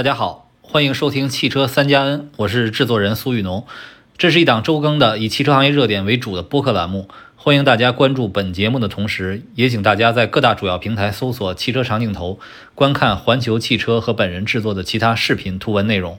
[0.00, 3.66] 大家好，欢迎收听汽车三加 N，我是制作人苏玉农。
[4.16, 12.40] 这是一档周更的以汽车行业热点为主的播客栏目，欢迎大家关注本节目的同时，也请大家在各大主要平台搜索“汽车长镜头”，
[12.74, 16.18] 观看环球汽车和本人制作的其他视频图文内容。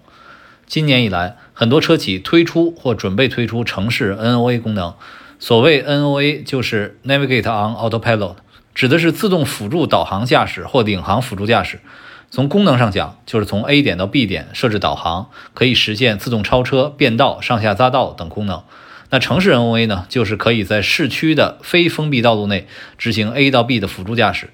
[0.67, 4.93] 今年以来，很多车企推出或准备推出城市 NOA 功能。
[5.39, 8.35] 所谓 NOA 就是 Navigate on Autopilot，
[8.75, 11.79] 指的是自动辅助导航驾驶或领航辅助驾驶。
[12.31, 18.63] 从功能上讲，就是从 A 点到 B 点设置导航，可以实现自动超车、变道、上下匝道等功能。
[19.09, 22.67] 那城市 NOA 呢，就是可以在市区的非封闭道路内
[22.97, 24.51] 执行 A 到 B 的辅助驾驶。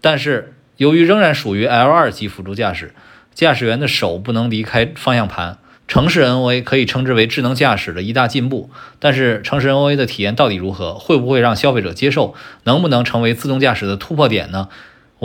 [0.00, 2.94] 但是由于仍然属于 L2 级辅助驾驶，
[3.34, 5.58] 驾驶员的手不能离开方向盘。
[5.88, 8.70] 城市 NOA 可以称之为智能驾驶的一大进步。
[9.00, 10.94] 但是城市 NOA 的体验到底如何？
[10.94, 12.36] 会不会让消费者接受？
[12.62, 14.68] 能不能成为自动驾驶的突破点呢？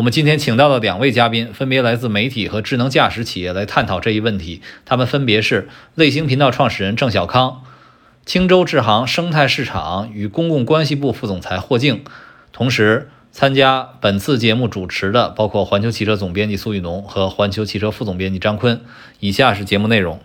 [0.02, 4.64] 我们今天请到的两位嘉宾，分别来自媒体和智能驾驶企业，来探讨这一问题。
[4.84, 7.62] 他们分别是卫星频道创始人郑小康、
[8.26, 12.04] 青州智行生态市场与公共关系部副总裁霍静。
[12.52, 18.82] 同时，参加本次节目主持的包括环球汽车总编辑苏雨农和环球汽车副总编辑张坤。
[19.20, 20.20] 以下是节目内容。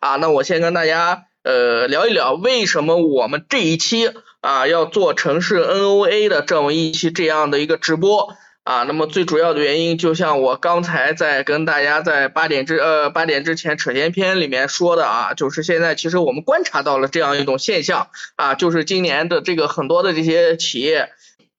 [0.00, 8.34] 啊，那我先跟大家呃聊一聊，为什么我们这一期啊要做城市 NOA 的这么一期这样的一个直播。
[8.64, 21.10] 啊，那么最主要的原因，就像我刚才在跟大家在八点之呃八点之前扯闲篇里面说的啊，就是现在其实我们观察到了这样一种现象啊，就是今年的这个很多的这些企业。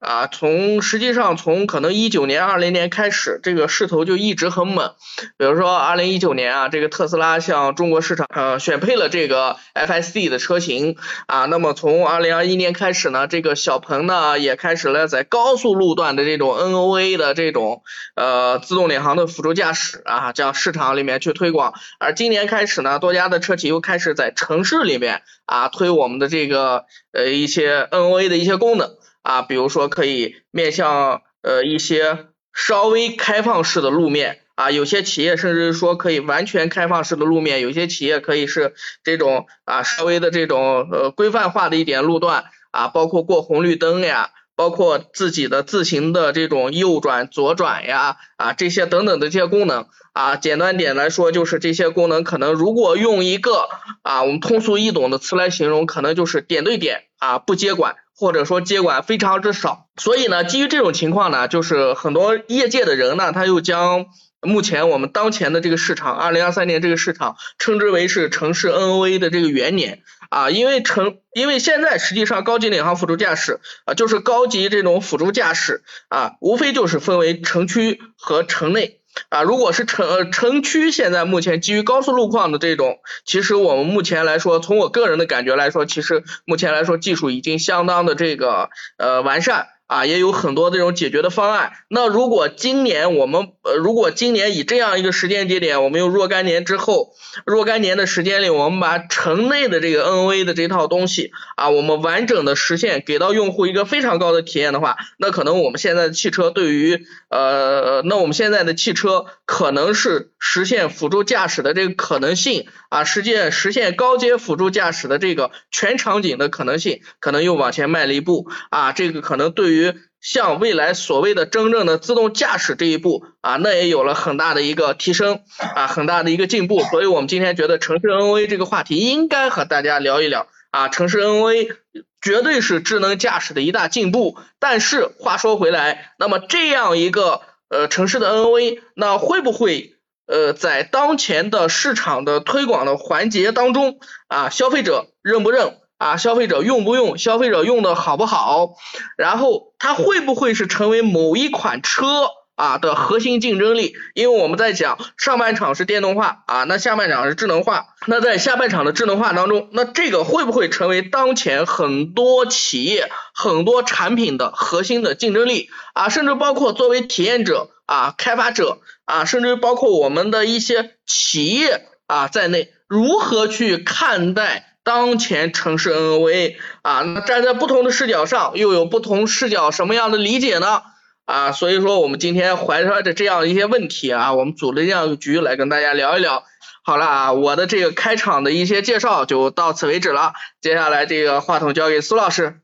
[0.04, 4.94] 啊，从实际上从可能一九年、二零年开始，这个势头就一直很猛。
[5.38, 11.46] 比如说二零一九年啊，这个特斯拉向中国市场呃选配了这个 FSD 的车型啊。
[11.46, 17.81] 那么从二零二一年开始呢，这个小鹏呢也开始了在高速路段的这种 NOA 的这种
[18.16, 21.74] 呃自动领航的辅助驾驶啊，这样市场里面去推广。
[21.98, 28.98] 而今年开始呢，多家的车企又开始在城市里面啊推我们的这个呃一些 NOA 的一些功能。
[29.23, 53.67] 啊，比如说可以面向呃一些稍微开放式的路面啊，有些企业甚至说可以完全开放式的路面，有些企业可以是这种啊稍微的这种呃规范化的一点路段啊，包括过红绿灯呀，包括自己的自行的这种右转左转呀啊这些等等的这些功能啊，简单点来说就是这些功能可能如果用一个
[54.03, 57.95] 啊我们通俗易懂的词来形容，可能就是点对点啊不接管。
[58.23, 64.06] 或者说接管非常之少，所以呢，基于这种情况呢，就是很多业界的人呢，他又将
[64.39, 79.01] 目前我们当前的这个市场，二零二三年这个市场称之为是城市 NOA 的这个元年啊，因为城，因为现在实际上高级领航辅助驾驶啊，就是高级这种辅助驾驶啊，无非就是分为城区和城内。
[79.29, 89.68] 啊，如果是城城区，现在目前基于高速路况的这种，其实我们目前来说，从我个人的感觉来说，其实目前来说技术已经相当的这个呃完善。
[89.94, 91.74] 啊，也有很多这种解决的方案。
[91.88, 97.14] 那如果今年我们呃，如果今年以这样一个时间节点，我们用若干年之后，
[97.46, 125.42] 若干年的时间里，我们把城内的这个 NOA 的这套东西啊，我们完整的实现，给到用户一个非常高的体验的话，那可能我们现在的汽车对于呃，那我们现在的汽车可能是实现辅助驾驶的这个可能性啊，实现实现高阶辅助驾驶的这个全场景的可能性，可能又往前迈了一步啊，这个可能对于于向未来所谓的真正的自动驾驶这一步啊，那也有了很大的一个提升
[125.76, 126.82] 啊，很大的一个进步。
[126.84, 131.76] 所以我们今天觉得城市 NOA 这个话题应该和大家聊一聊啊，城市 NOA
[132.22, 134.38] 绝对是智能驾驶的一大进步。
[134.59, 137.42] 但是话说回来，那么这样一个
[137.73, 139.95] 呃城市的 NOA，那会不会
[140.28, 145.79] 呃在当前的市场的推广的环节当中啊，消费者认不认？
[145.97, 147.17] 啊，消费者用不用？
[147.17, 148.75] 消费者用的好不好？
[149.17, 153.96] 然后它会不会是成为某一款车啊的核心竞争力？
[154.14, 157.88] 因为我们在讲上半场是电动化啊，那下半场是智能化。
[158.05, 166.09] 那在下半场的智能化当中，那这个会不会成为当前很多企业、很多产品的核心的竞争力啊？
[166.09, 174.70] 甚至包括作为体验者啊、开发者啊，甚至包括我们的一些企业啊在内，如何去看待？
[174.85, 180.82] 当前城市 NOA 啊，那站在不同的视角上，又有不同视角什么样的理解呢？
[181.25, 186.43] 啊，所以说我们今天怀揣着这样一些问题啊，我们组了这样一个局来跟大家聊一聊。
[186.85, 192.59] 好了啊，我的这个开场的一些介绍就到此为止了，接下来这个话筒交给苏老师。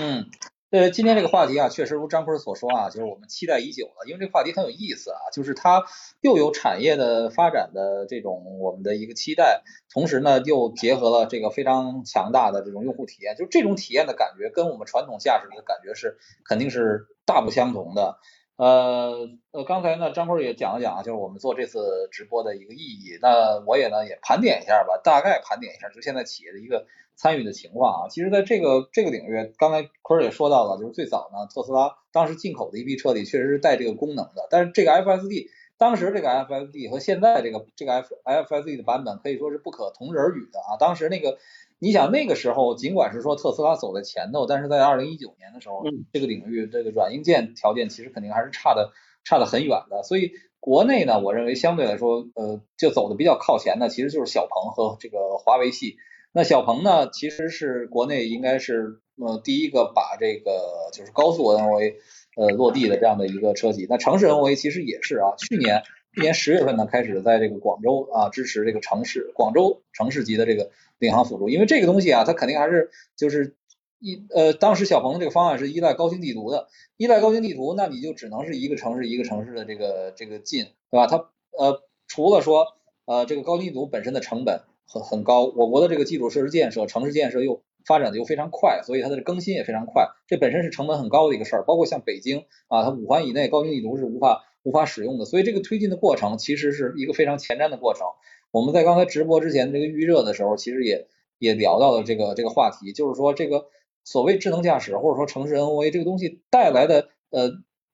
[0.00, 0.30] 嗯，
[0.76, 5.82] 呃，今天这个话题啊，确实如张坤所说啊，就是我们期待已久了，因为这个话题很有意思啊，就是它
[6.20, 18.18] 又有产业的发展的这种我们的一个期待，同时呢又结合了这个非常强大的这种用户体验，就这种体验的感觉跟我们传统驾驶的感觉是肯定是大不相同的。
[18.56, 26.86] 呃呃，刚才呢张坤也讲了讲，就是我们做这次直播的一个意义，那我也呢也盘点一下吧，大概盘点一下，就现在企业的一个。
[27.18, 35.46] 参与的情况啊，其实在这个这个领域，刚才坤儿也说到了，就是最早呢，特斯拉当时进口的一批车里确实是带这个功能的，但是这个 FSD
[35.78, 40.76] 当时这个 FSD 和现在这个这个 F FSD 的版本可以说是不可同日而语的啊。
[40.78, 41.38] 当时那个
[41.78, 48.92] 你想那个时候，尽管是说特斯拉走在前头，但是在二零一九年的时候，这个领域这个软硬件条件其实肯定还是差的
[49.24, 50.02] 差的很远的。
[50.02, 55.96] 所以国内呢，我认为相对来说，呃，就走的比较靠前的，其实就是小鹏和这个华为系。
[56.32, 61.94] 那小鹏呢，其实是国内应该是呃第一个把这个就是高速 NOA
[62.36, 63.86] 呃落地的这样的一个车企。
[63.88, 65.82] 那城市 NOA 其实也是啊，去年
[66.14, 73.56] 去年十月份呢开始在这个广州啊支持这个城市广州城市级的这个领航辅助，因为这个东西啊，它肯定还是就是
[73.98, 81.06] 依呃当时小鹏这个方案是依赖高精地图的，依赖高精地图，那你就只能是一个城市一个城市的这个这个进，对吧？
[81.06, 81.16] 它
[81.58, 82.66] 呃除了说
[83.04, 84.62] 呃这个高精地图本身的成本。
[84.88, 91.64] 很很高，我国的这个基础设施建设、城市建设又发展的又非常快，所以它的更新也非常快，这本身是成本很高的一个事儿。
[91.64, 98.06] 包括像北京啊，它五环以内高精地图是无法无法使用的，所以这个推进的过程其实是一个非常前瞻的过程。
[98.50, 101.06] 我们在刚才直播之前这个预热的时候，其实也
[101.38, 103.66] 也聊到了这个这个话题，就是说这个
[104.04, 107.50] 所谓智能驾驶或者说城市 NOA 这个东西带来的呃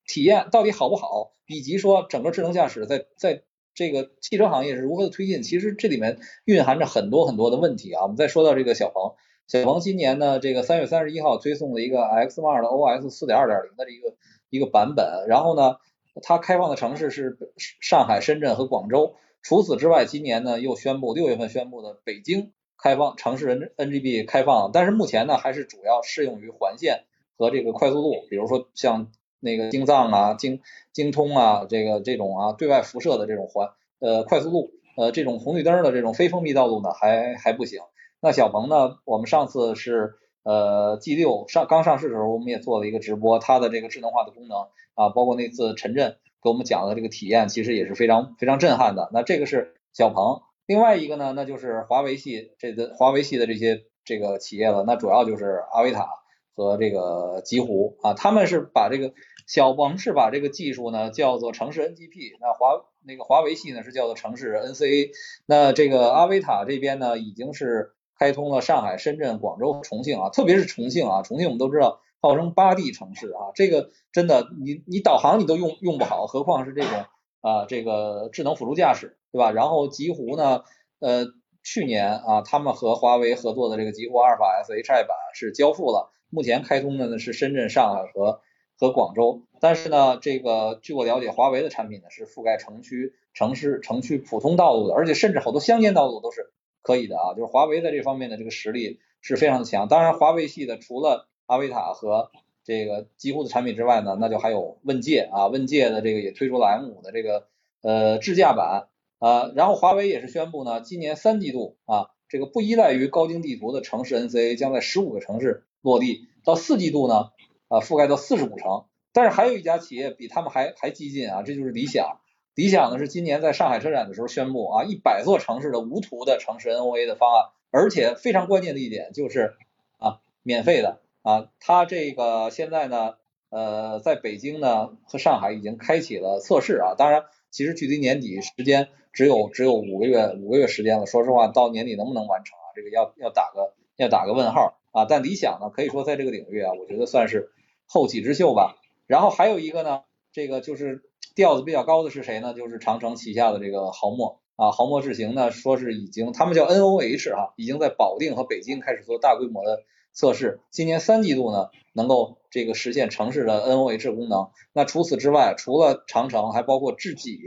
[0.06, 3.42] 体验到底好不好，以及说整个智能驾驶在在。
[3.74, 5.42] 这个汽车行业是如何的推进？
[5.42, 8.02] 其实这里面蕴含着很多很多的问题啊。
[8.02, 9.14] 我们再说到这个小鹏，
[9.48, 14.14] 小鹏今年呢，这个三月三十一号推送了一个 X2 的 OS 四点二点零的这个
[14.50, 15.76] 一个版本，然后呢，
[16.20, 19.14] 它开放的城市是上海、深圳和广州。
[19.42, 27.04] 除此之外，今年呢又宣布六月份宣布的北京开放城市 N NGB 开放，但是目前呢还是主要适用于环线
[27.36, 29.12] 和这个快速路，比如说像。
[29.44, 30.60] 那个京藏啊、京
[30.92, 37.80] 京通啊，这个这种啊对外辐射的这种环呃快速路呃这种红绿灯的这种非封闭道路呢还还不行。
[38.20, 40.14] 那小鹏呢，我们上次是
[40.44, 49.10] 呃 G 六上刚上市的时候，我们也做了一个直播，它的这个智能化的功能啊，包括那次陈震给我们讲的这个体验，其实也是非常非常震撼的。
[49.12, 56.08] 那这个是小鹏，另外一个呢，那就是华为系这个华为系的这些这个企业了，那主要就是阿维塔
[56.54, 59.12] 和这个极狐啊，他们是把这个。
[59.44, 65.10] 小鹏是把这个技术呢叫做城市 NGP，那华那个华为系呢是叫做城市 NCA，
[65.46, 77.04] 那这个阿维塔这边呢已经是开通了上海、深圳、广州、重庆啊，特别是重庆啊，重庆我们都知道号称八 D 城市啊，这个真的你你导航你都用用不好，何况是这种
[77.42, 79.50] 啊这个智能辅助驾驶，对吧？
[79.50, 80.62] 然后极狐呢，
[81.00, 81.26] 呃
[81.62, 88.40] 去年啊他们和华为合作的这个极狐阿尔法 S Hi 版是交付了，目前开通的呢是深圳、上海和。
[88.78, 96.50] 和广州，但是呢，这个据我了解，华为的产品呢是覆盖城区、城市、城区普通道路的，而且甚至好多乡间道路都是
[96.82, 97.34] 可以的啊。
[97.34, 99.86] 就是华为在这方面的这个实力是非常的强。
[99.86, 102.30] 当然，华为系的除了阿维塔和
[102.64, 107.46] 这个极狐的产品之外呢，那就还有问界啊，问界的这个也推出了 M 五的这个
[107.82, 108.88] 呃智驾版
[109.18, 109.52] 啊。
[109.54, 117.30] 然后华为也是宣布呢，今年三季度啊，这个不依赖于高精地图的城市 NCA 将在十五个城市落地，到四季度呢。
[117.68, 122.18] 啊，覆盖到四十五城，但是还有一家企业比他们还还激进啊，这就是理想。
[122.54, 129.54] 理想呢是今年在上海车展的时候宣布啊，一百座城市的无图的城市 NOA 的方案，而且非常关键的一点就是
[129.96, 131.48] 啊，免费的啊。
[131.60, 133.14] 它这个现在呢，
[133.50, 136.94] 呃，在北京呢和上海已经开启了测试啊。
[136.96, 141.06] 当然，其实距离年底时间只有只有五个月五个月时间了。
[141.06, 142.70] 说实话，到年底能不能完成啊？
[142.74, 145.04] 这个要要打个要打个问号啊。
[145.04, 147.50] 但理想呢，可以说在这个领域啊，我觉得算是。
[147.84, 148.76] 后起之秀吧，
[149.06, 150.00] 然后还有一个呢，
[150.32, 151.02] 这个就是
[151.34, 152.54] 调子比较高的是谁呢？
[152.54, 164.50] 就是长城旗下的这个豪墨啊，豪墨智行呢，说是已经他们叫 NOH 哈，已经在保定和北京开始做大规模的测试，今年三季度呢能够这个实现城市的 NOH 功能。
[164.72, 167.38] 那除此之外，除了长城，还包括智己、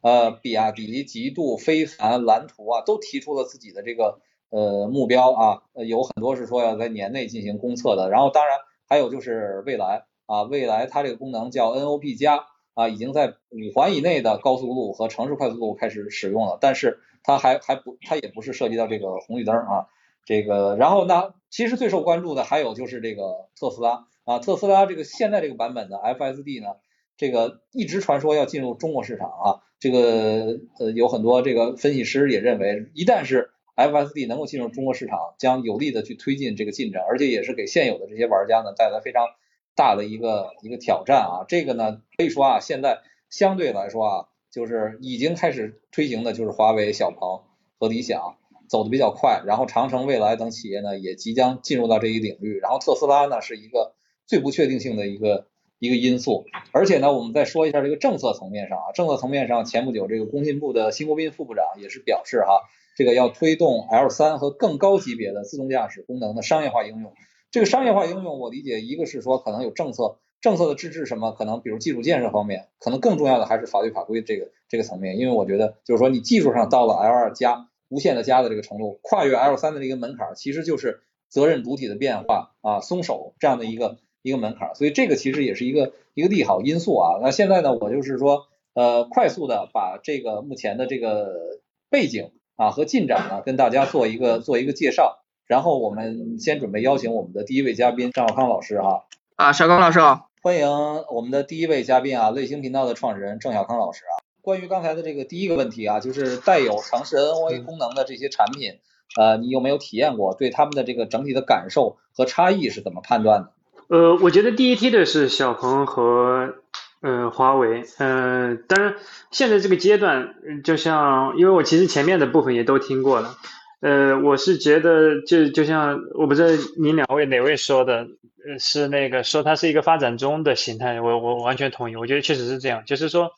[0.00, 8.10] 呃比亚迪、极度、非凡、蓝图啊，都提出了自己的这个呃目标啊，有很多是说要在年内进行公测的。
[8.10, 8.58] 然后当然。
[8.88, 12.44] 还有就是未来啊，未来它这个功能叫 NOP 加
[12.74, 19.86] 啊，已经在五环以内的高速路和城市快速路开始使用了，但是它还还不，它也不是涉及到这个红绿灯啊，
[20.24, 26.76] 这个然后呢，其实最受关注的还有就是这个特斯拉啊，特斯拉这个现在这个版本的 FSD 呢，
[27.16, 39.26] 这个一直传说要进入中国市场啊，这个呃有很多这个分析师也认为，一旦是 FSD 能够进入中国市场，将有力的去推进这个进展，而且也是给现有的这些玩家呢带来非常
[39.74, 41.44] 大的一个一个挑战啊。
[41.48, 47.40] 这个呢可以说啊，现在相对来说啊，就是已经开始推行的就是华为、小鹏
[47.80, 48.36] 和理想
[48.72, 53.92] 走的比较快，然后长城、未来等企业呢也即将进入到这一领域，然后特斯拉呢是一个
[54.26, 55.48] 最不确定性的一个
[55.78, 56.46] 一个因素。
[56.72, 62.62] 而且呢，我们再说一下这个政策层面上啊，政策层面上前不久这个工信部的辛国斌副部长也是表示哈。
[62.96, 67.14] 这个要推动 L 三和更高级别的自动驾驶功能的商业化应用。
[67.50, 71.32] 这个商业化应用，我理解一个是说可能有政策，政策的支持什么？
[71.32, 75.18] 可能比如基础建设方面，可能更重要的还是法律法规这个这个层面。
[75.18, 84.74] 因为我觉得就是说你技术上到了 L 二加无限的加的这个程度，跨越 L 三的这个门槛，其实就是责任主体的变化啊松手这样的一个一个门槛。
[84.74, 87.20] 所以这个其实也是一个一个利好因素啊。
[87.22, 92.32] 那现在呢，我就是说呃快速的把这个目前的这个背景。
[92.54, 99.06] 啊，和进展呢，跟大家做一个做一个介绍，然后我们先准备邀请我们的第一位嘉宾张小康老师哈。
[99.36, 100.68] 啊，小康老师好，欢迎
[101.10, 104.21] 我们的第一位嘉宾啊，类星频道的创始人郑小康老师啊。
[104.42, 108.78] 关于刚才的这个第一个问题啊，就是带有城市 NOA 功能的这些产品，
[109.16, 110.34] 呃，你有没有体验过？
[110.34, 113.52] 对他们的这个整体的感受和差异是怎么判断的？
[113.88, 116.56] 呃，我觉得第一梯队是小鹏和。
[117.04, 118.94] 嗯，华为，嗯，当然，
[119.32, 123.34] 现在这个阶段，就像，因为我其实前面的部分也都听过了，
[123.80, 128.06] 呃，我是觉得，就就像，我不知道你两位哪位说的，
[128.46, 133.32] 呃，是那个说它是一个发展中的形态，我我完全同意，我觉得确实是这样，就是说，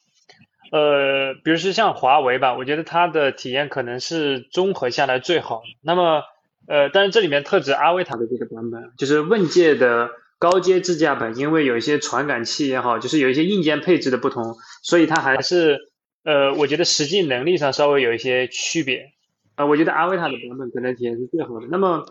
[0.74, 6.22] 呃，比如说像华为吧，我觉得它的体验可能是综合下来最好，那么，
[6.66, 10.10] 呃，但是这里面特指阿维塔的这个版本，就是问界的。
[10.36, 15.78] 高阶智驾版因为有一些传感器也好，就是有一些硬件配置的不同，所以它还是
[16.22, 19.12] 呃，我觉得实际能力上稍微有一些区别。
[19.56, 21.68] 呃，我觉得阿维塔的版本可能体验是最好的。
[21.70, 22.04] 那么，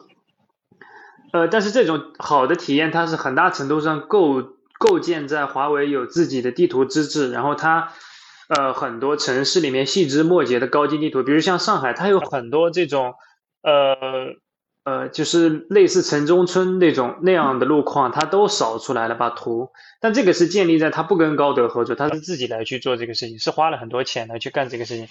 [1.32, 4.42] 呃，但是这种好的体验，它是很大程度上构
[4.80, 7.92] 构建在华为有自己的地图资质，然后它
[8.56, 13.14] 呃很多城市里面细枝末节的高精地图，比如像上海，它有很多这种
[13.62, 14.36] 呃。
[14.86, 19.70] 呃，就是类似城中村那种那样的路况，它都扫出来了，把图。
[20.02, 25.08] 但这个是建立在它不跟高德合作，它是自己来去做这个事情，是花了很多钱来去干这个事情。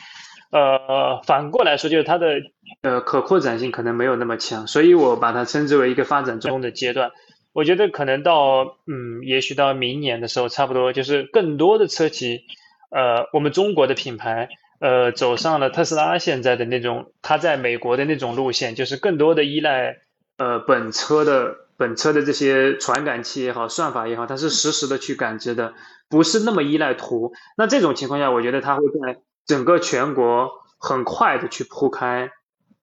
[0.50, 2.42] 呃，反过来说，就是它的
[2.82, 7.10] 呃可扩展性可能没有那么强，所以我把它称之为一个发展中的阶段。
[7.54, 12.42] 我觉得可能到嗯，也许到明年的时候，差不多就是更多的车企，
[12.92, 14.48] 呃，我们中国的品牌。
[14.84, 19.98] 呃，走上了特斯拉现在的那种，它在美国的那种路线，就是更多的依赖
[20.38, 25.74] 呃本车的本车的这些传感器也好，算法也好，它是实时的去感知的，
[26.08, 27.32] 不是那么依赖图。
[27.56, 32.32] 那这种情况下，我觉得它会在整个全国很快的去铺开，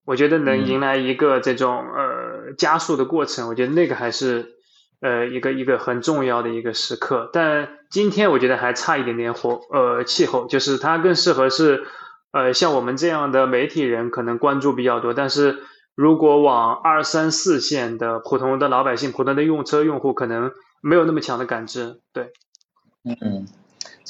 [0.06, 3.46] 我觉得能迎来一个这种呃加速的过程。
[3.50, 4.54] 我觉得那个还是。
[5.00, 11.84] 呃，一个一个很重要的一个时刻，但今天我觉得还差一点点火，呃，气候就是它更适合是，
[12.32, 15.62] 呃，像我们这样的媒体人可能关注比较多，但是
[15.94, 20.52] 如果往二三四线的普通的老百姓、普通的用车用户，可能
[20.82, 22.32] 没有那么强的感知，对，
[23.04, 23.46] 嗯。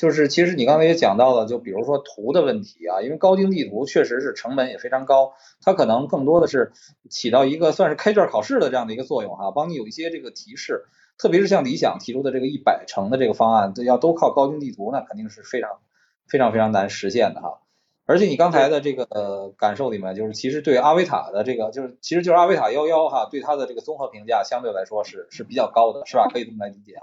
[0.00, 6.72] 就是其实你刚才也讲到了，就比如说图的问题啊，因为高精地图确实是成本也非常高，它可能更多的是
[7.10, 10.86] 起到一个算是开卷考试的这样的一个作用哈，帮你有一些这个提示，
[11.18, 15.80] 特别是像理想提出的这个一百成的这个方案，要都靠高精地图，那肯定是非常
[16.26, 17.60] 非常非常难实现的哈。
[18.06, 26.26] 而且你刚才的这个感受里面，就是其实对阿维塔的这个，就是其实就是阿维塔幺幺哈，对它的这个综合评价相对来说是是比较高的，是吧？
[26.32, 27.02] 可以这么来理解哈。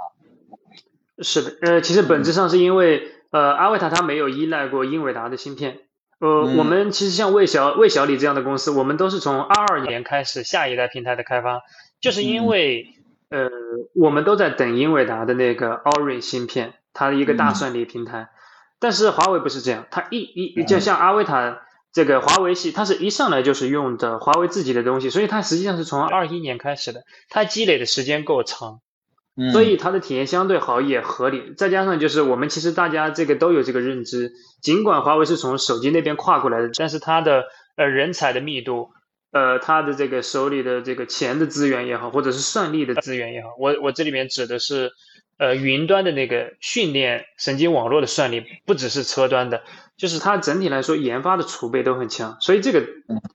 [1.20, 5.80] 是的，呃，其实本质上是因为，呃，阿维塔它没有依赖过英伟达的芯片，
[6.20, 11.62] 呃，我们其实像魏小魏小李这样的公司，我们都是从二二年开始下一代平台的开发，
[12.00, 12.86] 就是因为，
[13.30, 13.50] 呃，
[13.96, 18.30] 我们都在等英伟达的那个 Orin 芯片，它的一个大算力平台，
[18.80, 28.82] 但是华为不是这样，它一一就像阿维塔这个华为系，它是一上来就是用的华为自己的东西，所以它实际上是从二一年开始的，它积累的时间够长。
[29.52, 34.32] 所以它的体验相对好也合理，再加上就是我们其实大家这个都有这个认知，
[34.64, 38.90] 尽管华为是从手机那边跨过来的，但是它的呃人才的密度，
[39.32, 44.92] 呃它的这个手里的这个钱的资源也好，或者是算力的资源也好，我我这里面指的是
[45.38, 49.62] 呃云端的那个训练神经网络的算力，不只是车端的，
[49.98, 52.86] 就是它整体来说研发的储备都很强，所以这个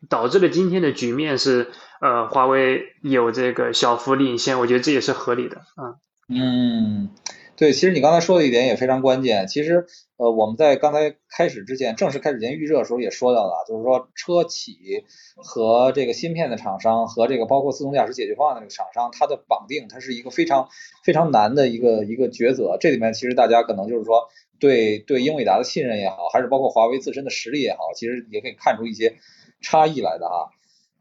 [0.08, 1.70] 导致了今天的局面是。
[2.04, 6.02] 呃，华为有这个小幅领先，我觉得这也是合理的啊。
[6.28, 7.10] 嗯，
[7.54, 9.46] 对，其实你刚才说的一点也非常关键。
[9.46, 15.04] 其实，呃，我们在刚才开始之前，正式开始前预热的时候也说到了，就是说车企
[15.36, 20.70] 和这个芯片的厂商和这个包括自动驾驶解决方案的这个厂商，它的绑定，它是一个非常
[21.04, 22.78] 非常难的一个一个抉择。
[22.80, 24.28] 这里面其实大家可能就是说
[24.62, 29.16] 对对英伟达的信任也好，还是包括华为自身的实力也好，其实也可以看出一些
[29.60, 30.54] 差异来的啊。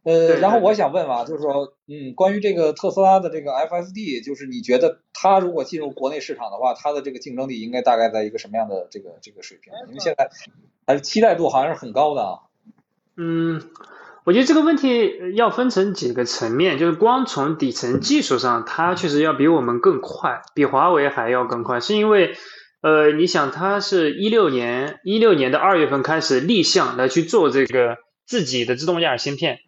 [0.04, 9.72] 呃，然后我想问啊，就是说，嗯，关于这个特斯拉的这个 FSD，就是你觉得它如果进入国内市场的话，它的这个竞争力应该大概在一个什么样的这个这个水平？
[9.90, 10.32] 因为现在
[10.88, 12.40] 还是期待度好像是很高的啊。
[13.16, 13.62] 嗯，
[14.24, 22.34] 我觉得这个问题要分成几个层面，就是光从底层技术上，它确实要比我们更快，比华为还要更快，是因为，
[22.82, 29.60] 呃，你想它是一六年一六年的二月份开始立项来去做这个自己的自动驾驶芯片。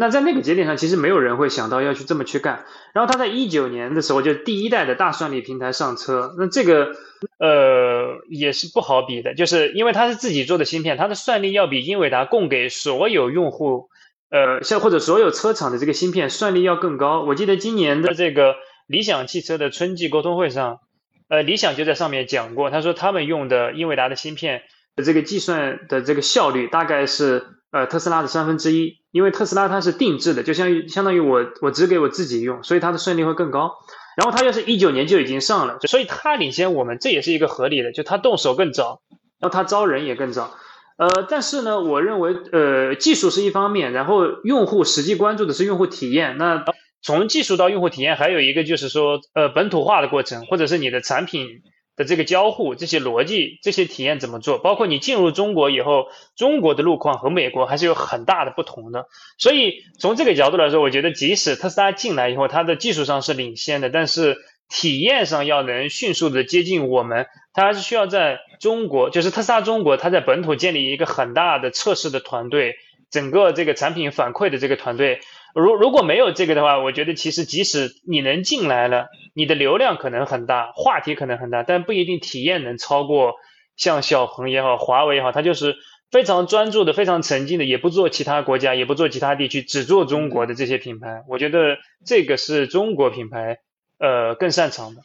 [0.00, 2.64] 那在那个节点上，其实没有人会想到要去这么去干。
[2.94, 6.92] 然后他在一九年的时候，就第一代的大算力平台上车，那这个
[7.40, 13.88] 呃也是不好比的，就是因为他是自己做的芯片，它的算力要比英伟达供给所有用户，
[14.30, 17.24] 呃，像或者所有车厂的这个芯片算力要更高。
[17.24, 18.54] 我记得今年的这个
[18.86, 20.78] 理想汽车的春季沟通会上，
[21.28, 24.62] 呃，理想就在上面讲过，他说他们用的英伟达的芯片
[24.96, 27.46] 的这个计算的这个效率大概是。
[27.70, 33.74] 呃，特斯拉的三分之一，因为特斯拉它是定制的，就相相当于我我只给我自己用，所以它的算力会更高。
[34.16, 39.02] 然后它又是一九年就已经上了，所以它领先我们，这也是一个合理的，就它动手更早，
[39.38, 40.56] 然后它招人也更早。
[40.96, 46.38] 呃，但是呢，我认为呃技术是一方面，然后用户实际关注的是用户体验。
[46.38, 46.64] 那
[47.02, 51.62] 从技术到用户体验，还有一个就是说呃本土化的过程，或者是你的产品。
[51.98, 54.58] 的这个交互、这些逻辑、这些体验怎么做？
[54.58, 59.06] 包括你进入中国以后，中国的路况和美国还是有很大的不同的。
[59.36, 64.36] 所以从这个角度来说，我觉得即使特斯拉进来以后，它的技术上是领先的，但是
[64.68, 72.76] 体验上要能迅速的接近我们，它还是需要在中国，就是特斯拉中国，它在本土建立一个很大的测试的团队，
[73.10, 75.18] 整个这个产品反馈的这个团队。
[75.54, 83.34] 如如果没有这个的话，我觉得其实即使你能进来了，你的流量可能很大，话题可能很大，但不一定体验能超过
[83.76, 85.76] 像小鹏也好，华为也好，它就是
[86.10, 91.24] 非常专注的、非常沉浸的，也不做其他国家，也不做其他地区，只做中国的这些品牌。
[91.28, 93.58] 我觉得这个是中国品牌
[93.98, 95.02] 呃更擅长的。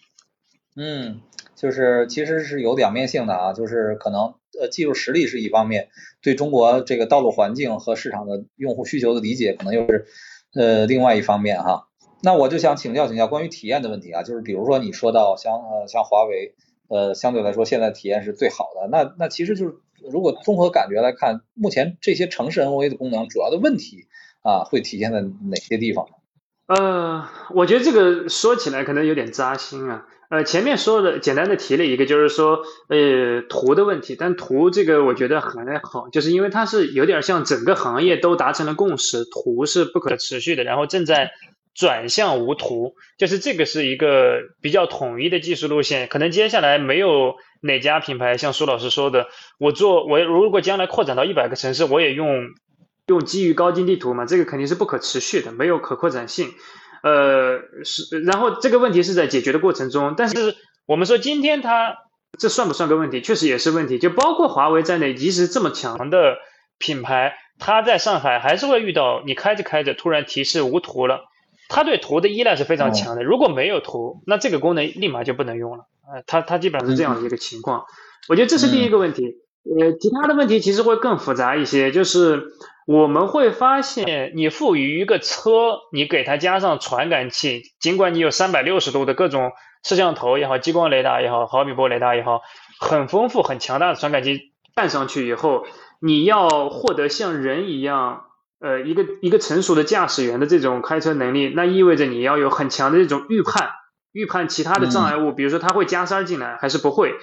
[0.75, 1.21] 嗯，
[1.56, 5.89] 就是其实是有两面性的啊，就是可能呃技术实力是一方面，
[6.21, 10.06] 对中国这个道路环境和市场的用户需求的理解可能又是。
[10.55, 11.87] 呃，另外一方面哈，
[12.21, 16.53] 那我就想请教请教关于体验的问题啊，就是比如说你说到像呃像华为，
[16.87, 19.75] 呃相对来说现在体验是最好的，那那其实就是
[20.11, 24.07] 如果综合感觉来看，目前这些城市 NOA 的功能主要的问题
[24.41, 26.07] 啊，会体现在哪些地方？
[26.67, 30.05] 呃，我觉得这个说起来可能有点扎心啊。
[30.34, 41.30] 呃，前面说的简单的提了一个，就是说呃图的问题，但图这个我觉得还好，就是因为它是有点像整个行业都达成了共识，图是不可持续的，然后正在
[41.76, 49.28] 转向无图，就是这个是一个比较统一的技术路线，可能接下来没有哪家品牌像苏老师说的，
[49.60, 52.48] 我做我如果将来扩展到一百个城市，我也用。
[53.08, 56.48] 用基于高精地图嘛，这个肯定是不可持续的，没有可扩展性。
[57.03, 61.97] 呃，是，然后这个问题是在解决的过程中，但是我们说今天它
[62.39, 63.19] 这算不算个问题？
[63.19, 63.99] 确实也是问题。
[63.99, 66.37] 就包括华为在内，即使这么强的
[66.79, 71.25] 品牌，它在上海还是会遇到你开着开着突然提示无图了，
[71.67, 73.23] 它对图的依赖是非常强的。
[73.23, 75.85] 如果没有图，那这个功能立马就不能用了。
[76.09, 77.83] 呃，它它基本上是这样的一个情况。
[78.29, 79.42] 我觉得这是第一个问题。
[79.63, 82.52] 呃，其他的问题其实会更复杂一些，就是
[82.86, 92.41] 我们会发现，你赋予一个车，你给它加上传感器，尽管你有三百六十度的各种摄像头也好，激光雷达也好，毫米波雷达也好，
[92.78, 95.65] 很丰富、很强大的传感器带上去以后，
[96.02, 98.26] 你要获得像人一样，
[98.60, 103.69] 呃，一个一个成熟的驾驶员的这种开车能力，那意味着你要有很强的这种预判，
[104.12, 107.13] 预判其他的障碍物，比如说它会加塞进来还是不会。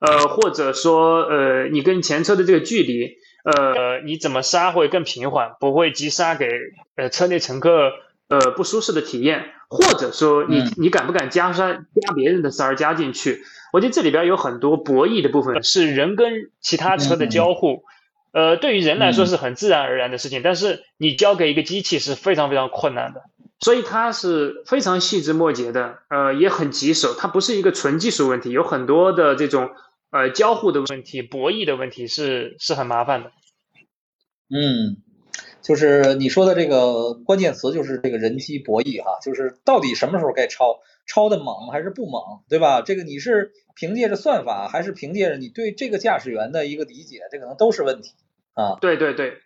[0.00, 6.48] 呃，或者说，呃，你跟前车的这个距离，呃，你怎么刹会更平缓，不会急刹给
[6.96, 7.92] 呃车内乘客
[8.28, 13.42] 呃不舒适的体验，或者说你你敢不敢加塞加别人的塞儿加进去？
[13.72, 17.82] 我觉得这里边有很多博弈的部分，是人跟其他车的交互，
[18.32, 23.22] 呃，对于人来说是很自然而然的事情，但是你交给一个机器是非常非常困难的。
[23.60, 27.14] 所以它是非常细枝末节的，呃，也很棘手。
[27.18, 29.70] 它不是一个纯技术问题，有很多的这种
[30.10, 33.32] 呃交互的问题、博弈的问题是是很麻烦的。
[34.48, 35.02] 嗯，
[35.62, 42.82] 就是你说的这个关键词就是这个人机博弈哈，就是到底什么时候该抄，抄的猛还是不猛，对吧？
[42.82, 48.12] 这个你是凭借着算法，还是凭借着你对这个驾驶员的一个理解，这可能都是问题
[48.54, 48.76] 啊。
[48.80, 49.38] 对对对，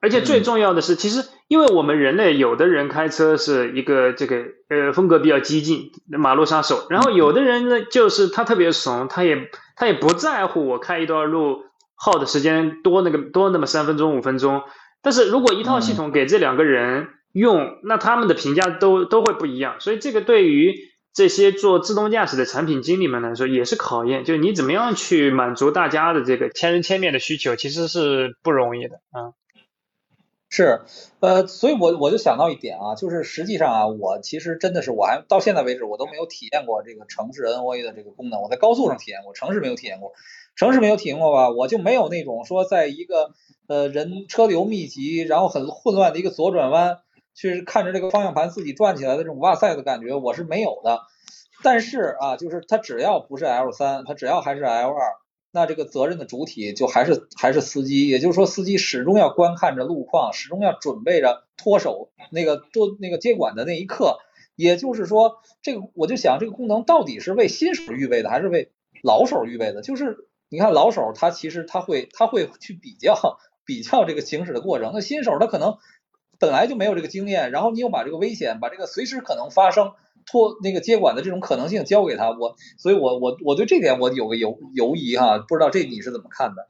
[0.00, 11.64] 而且最重要的是，其实因为我们人类有的人开车是一个这个呃风格比较激进，马路杀手，然后有的人呢就是他特别怂，他也他也不在乎我开一段路
[11.96, 14.62] 耗的时间多那个多那么三分钟五分钟。
[15.02, 19.76] 但是如果一套系统给这两个人用，那他们的评价都都会不一样。
[19.80, 20.74] 所以这个对于
[21.12, 29.34] 这些做自动驾驶的产品经理们来说也是考验，就是你怎么样去满足大家的这个千人千面的需求，其实是不容易的啊。
[30.50, 30.80] 是，
[31.20, 40.12] 呃，所以我我就想到一点啊，就是实际上啊，我其实真的是我还到现在为止我都没有体验过这个城市 N O A 的这个功能，我在高速上体验过，城市没有体验过。
[40.56, 43.32] 城市没有体验过吧，我就没有那种说在一个
[43.68, 46.98] 呃人车流密集，然后很混乱的一个左转弯，
[47.34, 51.02] 去看着这个方向盘自己转起来的这种哇塞的感觉，我是没有的。
[51.62, 55.17] 但是啊，就是它只要不是 L 三，它只要还是 L 二。
[55.50, 64.18] 那这个责任的主体就还是还是司机，也就是说司机始终要观看着路况，始终要准备着脱手那个做那个接管的那一刻。
[64.54, 69.82] 也就是说，这个我就想这个功能到底是为新手预备的，还是为老手预备的？
[69.82, 75.78] 就是你看老手他其实他会他会去比较比较这个行驶的过程，那新手他可能
[76.38, 79.92] 本来就没有这个经验，然后你又把这个危险把这个随时可能发生。
[80.30, 86.66] 托那个接管的这种可能性交给他，我，所以我我我对这点我有个犹犹疑哈，不知道这你是怎么看的？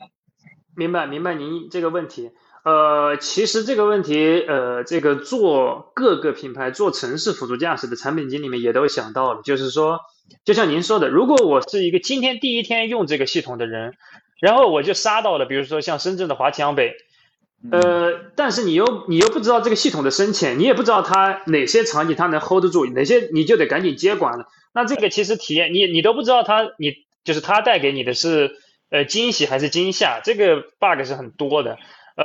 [0.77, 2.31] 明白明白您这个问题，
[2.65, 9.99] 呃，其实这个问题，呃，这个做各个品牌做城市辅助驾驶的产品经理们也都想到了，就是说，
[10.45, 13.95] 就像您说的，如果我是一个今天第一天用这个系统的人，
[14.41, 16.95] 然后我就杀到了，比如说像深圳的华强北。
[17.73, 24.47] 呃，但是你又你又不知道这个系统的深浅，你也不知道它哪些场景它能 hold 得住，哪些你就得赶紧接管了。
[24.73, 26.95] 那这个其实体验你你都不知道它，你
[27.25, 28.57] 就是它带给你的是
[28.91, 31.79] 呃惊喜还是惊吓，这个 bug 是很多的。
[32.17, 32.25] 呃，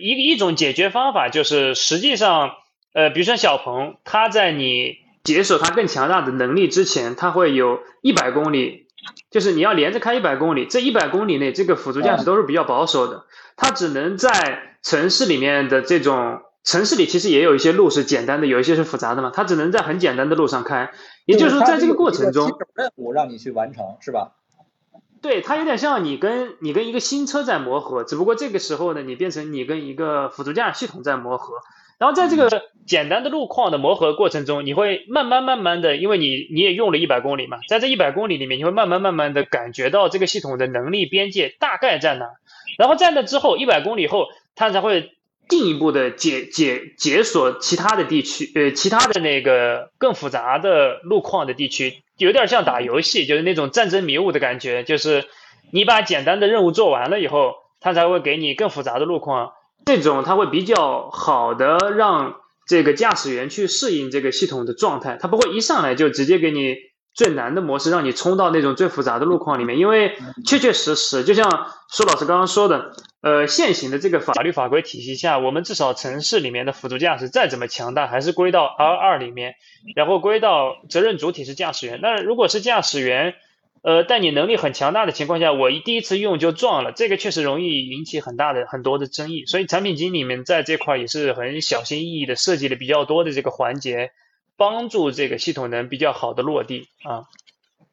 [0.00, 2.50] 一一种解决方法就是实际上
[2.92, 8.88] 呃，比如说小鹏，它在你解锁它更强大的能力之前，它会有一百公里，
[9.30, 13.24] 就是你要连着开一百公里，这一百公里内这个辅助驾驶都是比较保守的。
[13.56, 19.30] 它只能在城市里面的这种城市里，其实也有一些路是简单的，有一些是复杂的嘛。
[19.34, 20.92] 它只能在很简单的路上开，
[21.26, 24.32] 也就是说，在这个过程中，任务让你去完成，是吧？
[25.20, 31.54] 对，它有点像你跟你跟一个新车在磨合，只不过这个时候呢，你变成你跟一个辅助驾驶系统在磨合。
[31.98, 42.26] 然后在这个简单的路况的磨合过程中，你会慢慢慢慢的，因为你你也用了一百公里嘛，在这一百公里里面，你会慢慢慢慢的感觉到这个系统的能力边界大概在哪。
[42.76, 44.26] 然后在那之后，一百公里后，
[44.56, 45.12] 它才会
[45.48, 55.24] 进一步的解解解锁其他的地区，呃，其他的那个更复杂的路况的地区，有点像打游戏，就是那种战争迷雾的感觉，就是
[55.70, 59.52] 你把简单的任务做完了以后，它才会给你更复杂的路况，
[59.86, 66.76] 这种它会比较好的让这个驾驶员去适应这个系统的状态，它不会一上来就直接给你。
[67.16, 79.54] 最难的模式让你冲到那种最复杂的路况里面，因为确确实实，就像苏老师刚刚说的，呃，现行的这个法律法规体系下，我们至少城市里面的辅助驾驶再怎么强大，还是归到 R 二里面，
[79.94, 82.00] 然后归到责任主体是驾驶员。
[82.02, 83.34] 那如果是驾驶员，
[83.84, 89.44] 呃，但你能力很强大的情况下，我一第一次用就撞了，这个确实容易引起很大的很多的争议。
[89.44, 94.10] 所以产品经理们在这块也是很小心翼翼的设计了比较多的这个环节。
[94.56, 97.24] 帮助这个系统能比较好的落地啊，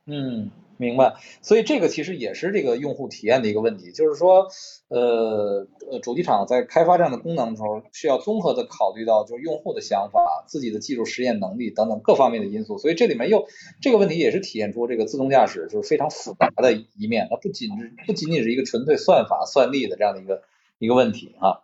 [0.06, 0.51] 嗯，
[0.82, 1.13] 明白。
[1.44, 4.48] 所以这个其实也是这个用户体验的一个问题，就是说，
[4.89, 12.80] 呃呃，主机厂在开发这样的功能的时候，需要综合的考虑到就是用户的想法、自己的技术实验能力等等各方面的因素。
[12.80, 13.46] 所以这里面又
[13.80, 17.70] 这个问题也是体现出这个自动驾驶就是非常复杂的一面，它不仅
[18.08, 20.41] 不仅仅是一个纯粹算法算力的这样的一个
[20.80, 21.62] 一个问题啊。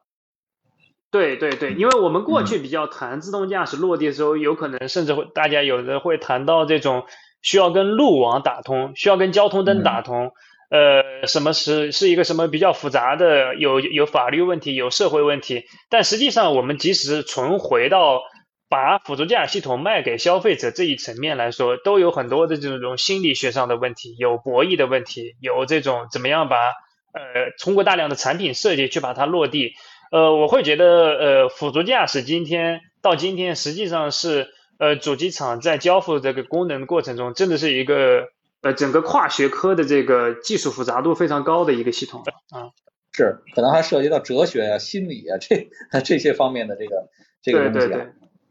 [1.10, 7.06] 对对对，因为我们过去比较谈自动驾驶落地的时候，有可能甚至会大家有的会谈到这种
[7.42, 10.32] 需要跟路网打通，需要跟交通灯打通，
[10.70, 15.64] 呃，什么是是一个什么比较复杂的，有有法律问题，有社会问题。
[15.90, 18.22] 但实际上，我们即使纯回到
[18.70, 29.72] 把辅助驾驶系统卖给消费者这一层面来说，都有很多的这种心理学上的问题，有博弈的问题，有这种怎么样把呃通过大量的产品设计去把它落地。
[30.12, 34.48] 呃，我会觉得，呃，辅助驾驶今天到今天，实际上是，
[34.80, 38.30] 呃，主机厂在交付这个功能过程中，真的是一个，
[38.62, 42.72] 呃，整个跨学科的这个技术复杂度非常高的一个系统啊。
[43.12, 45.68] 是，可能还涉及到哲学啊、心理啊这
[46.06, 47.10] 这些方面的这个
[47.42, 48.08] 这个东西啊。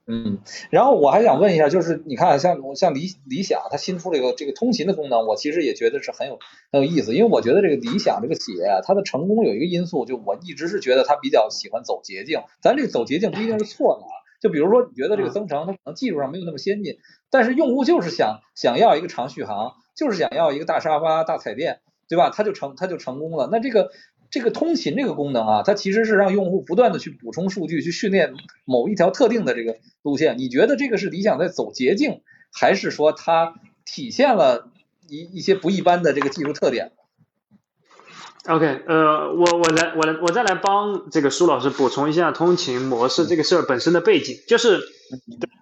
[0.09, 0.39] 嗯，
[0.71, 6.39] 然后我还想问一下，就是你看像像理理想，它新出这个这个通勤的功能，我其实也觉得是很有
[6.71, 12.41] 很有意思，因为我觉得这个理想这个企业啊，它的成功有一个因素，就我一直是觉得它比较喜欢走捷径。
[12.61, 14.15] 咱这个走捷径不一定是错的啊，
[14.47, 16.99] 就比如说你觉得这个增程它可能技术上没有那么先进，
[17.31, 22.31] 但是用户就是想想要一个长续航，就是想要一个大沙发、大彩电，对吧？
[22.31, 23.49] 它就成它就成功了。
[23.51, 23.91] 那这个。
[24.29, 30.37] 这个通勤这个功能啊，它其实是让用户不断的去补充数据，去训练某一条特定的这个路线。
[30.37, 33.55] 你觉得这个是理想在走捷径，还是说它
[33.85, 34.69] 体现了
[35.09, 36.91] 一一些不一般的这个技术特点
[38.49, 44.81] ？OK，呃，我我来我来我再来帮这个苏老师补充一下通勤模式这个事儿本身的背景，就是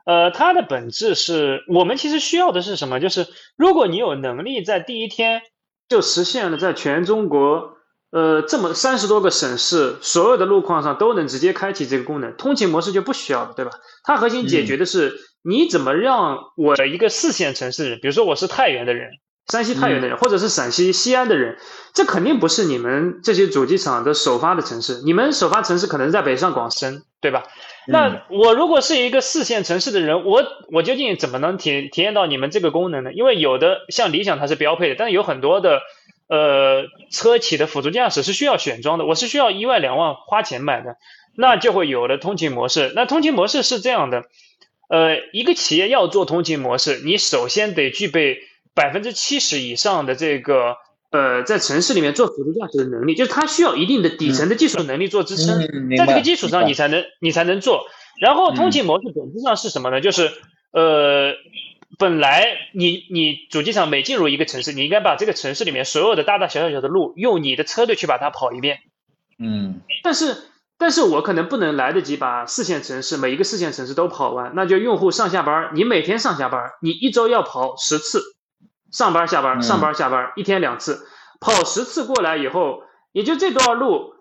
[0.06, 3.00] 呃，它的本质是我们其实需要的是什么？
[3.00, 5.42] 就是如果你有能力在第一天
[5.88, 7.74] 就实现了在全中国。
[8.10, 13.72] 呃，这么三十多个省市，所有的路况上都能直接开启这个功能，通勤模式就不需要了，对吧？
[14.04, 19.10] 它核心解决的是你怎么让我一个四线城市的人，比如说我是太原的人，
[19.46, 21.58] 山西太原的人，或者是陕西西安的人，
[21.92, 27.44] 这肯定不是你们这些主机厂的首发的城市，你们首发城市可能在北上广深，对吧？
[27.86, 33.12] 那我如果是一个四线城市的人，我我究竟怎么能体体验到你们这个功能呢？
[33.12, 35.80] 因为有的像理想它是标配的，但是有很多的。
[36.26, 40.96] 呃，车企的辅助驾驶是需要选装的，我是需要一万两万花钱买的，
[41.36, 42.94] 那就会有了通勤模式。
[42.96, 44.22] 那通勤模式是这样的，
[44.88, 48.38] 呃，一个企业要做通勤模式，你首先得具备
[48.74, 50.76] 百分之七十以上的这个
[51.10, 55.58] 呃，在城市里面做辅助驾驶的能力，就是它需要一定的底层的技术能力做支撑，
[55.96, 57.86] 在这个基础上你才能你才能做。
[58.20, 60.00] 然后通勤模式本质上是什么呢？
[60.00, 60.30] 就是
[60.72, 61.32] 呃。
[61.96, 68.78] 本来你你主机厂每进入一个城市，你应该把这个城市里面所有的大大小小小的路用你的车队去把它跑一遍。
[69.38, 69.80] 嗯。
[70.02, 70.36] 但是
[70.76, 78.20] 但是我可能不能来得及把四线城市每一个四线城市都跑完，那就用户上下班，你每天上下班，你一周要跑十次，
[78.94, 81.04] 上班下班上班下班，一天两次，
[81.40, 84.14] 跑十次过来以后，也就这段路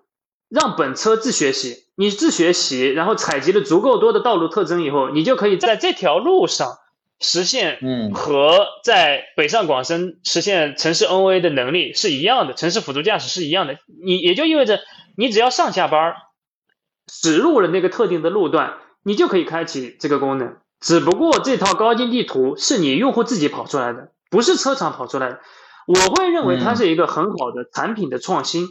[0.50, 6.80] 让本车自学习，你自学习，然后采集了足够多的道路特征以后，你就可以在这条路上。
[7.20, 13.78] 实现嗯和在北上广深实现城市 NOA 的能力是一样的，城市辅助驾驶是一样的。
[14.04, 14.80] 你也就意味着
[15.16, 16.16] 你只要上下班
[17.08, 20.58] 驶入了那个特定的路段，你就可以开启这个功能。
[20.82, 25.40] 只不过这套高精地图是你用户自己跑出来的，不是车厂跑出来的。
[25.86, 28.68] 我会认为它是一个很好的产品的创新。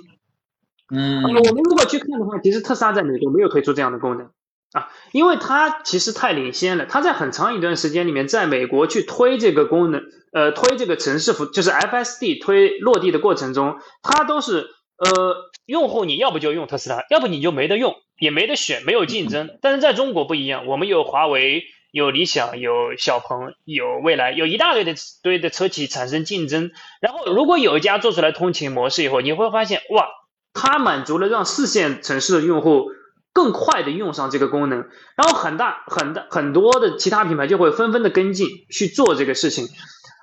[0.90, 4.30] 嗯，我们如果去看的话，其实特斯拉在美国没有推出这样的功能。
[4.72, 19.58] 啊，因为它其实太领先了，它在很长一段时间里面，在美国去推这个功能，呃，推这个城市服，就是 FSD 推落地的过程中，它都是呃，用户你要不就用特斯拉，要不你就没得用，也没得选，没有竞争。
[19.60, 26.72] 但是在中国不一样，我们有华为，有理想，有小鹏，有蔚来，有一大堆的堆的车企产生竞争。
[27.00, 30.08] 然后如果有一家做出来通勤模式以后，你会发现，哇，
[30.52, 32.86] 它满足了让四线城市的用户。
[33.34, 34.80] 更快的用上这个功能，
[35.16, 39.68] 然后很大很大很多的其他品牌就会纷纷的跟进去做这个事情。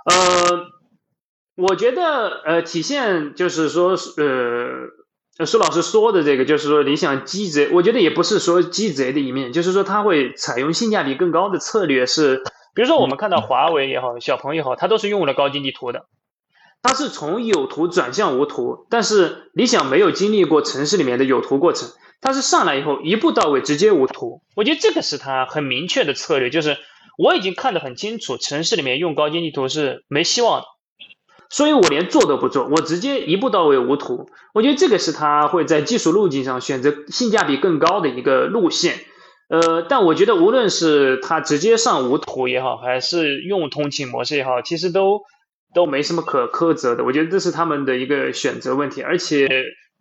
[0.05, 0.67] 呃，
[1.55, 4.89] 我觉得呃体现就是说呃
[5.45, 12.43] 苏老师说的这个就是说理想鸡贼，我觉得也不是说鸡贼的一面，就是说它会采用性价比更高的策略，是
[12.75, 16.05] 比如说我们看到华为也好，小鹏也好，它都是用了高精地图的，
[16.81, 21.89] 它是从有图转向无图，但是理想没有经历过城市里面的有图过程。
[22.21, 26.77] 它是上来以后一步到位直接无图，我觉得这个是它很明确的策略，就是
[27.17, 30.65] 我已经看得很清楚，城市里面用高精地图是没希望的，
[31.49, 34.29] 所以我连做都不做，我直接一步到位无图。
[34.53, 38.95] 我觉得这个是它会在技术路径上选择性价比更高的一个路线。
[39.49, 45.21] 呃，但我觉得无论是它直接上无图也好，还是用通勤模式也好，其实都
[45.73, 47.03] 都没什么可苛责的。
[47.03, 49.47] 我觉得这是他们的一个选择问题，而且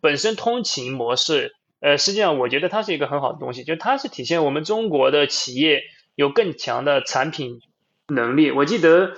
[0.01, 1.51] 本身通勤模式。
[1.81, 5.81] 呃，实际上我觉得它是一个很好的东西，就它是体现我们中国的企业
[6.13, 7.61] 有更强的产品
[8.09, 8.51] 能力。
[8.51, 9.13] 我记得，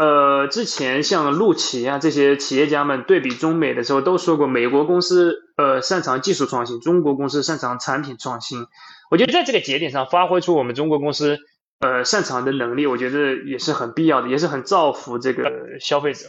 [0.00, 8.64] 呃，之前像陆琪啊这些企业家们对比中美的时候，都说过美国公司呃擅长技术创新，中国公司擅长产品创新。
[9.10, 11.38] 我觉得在这个节点上发挥出我们中国公司
[11.80, 16.28] 呃擅长的能力，我觉得也是很必要的，也是很造福这个消费者。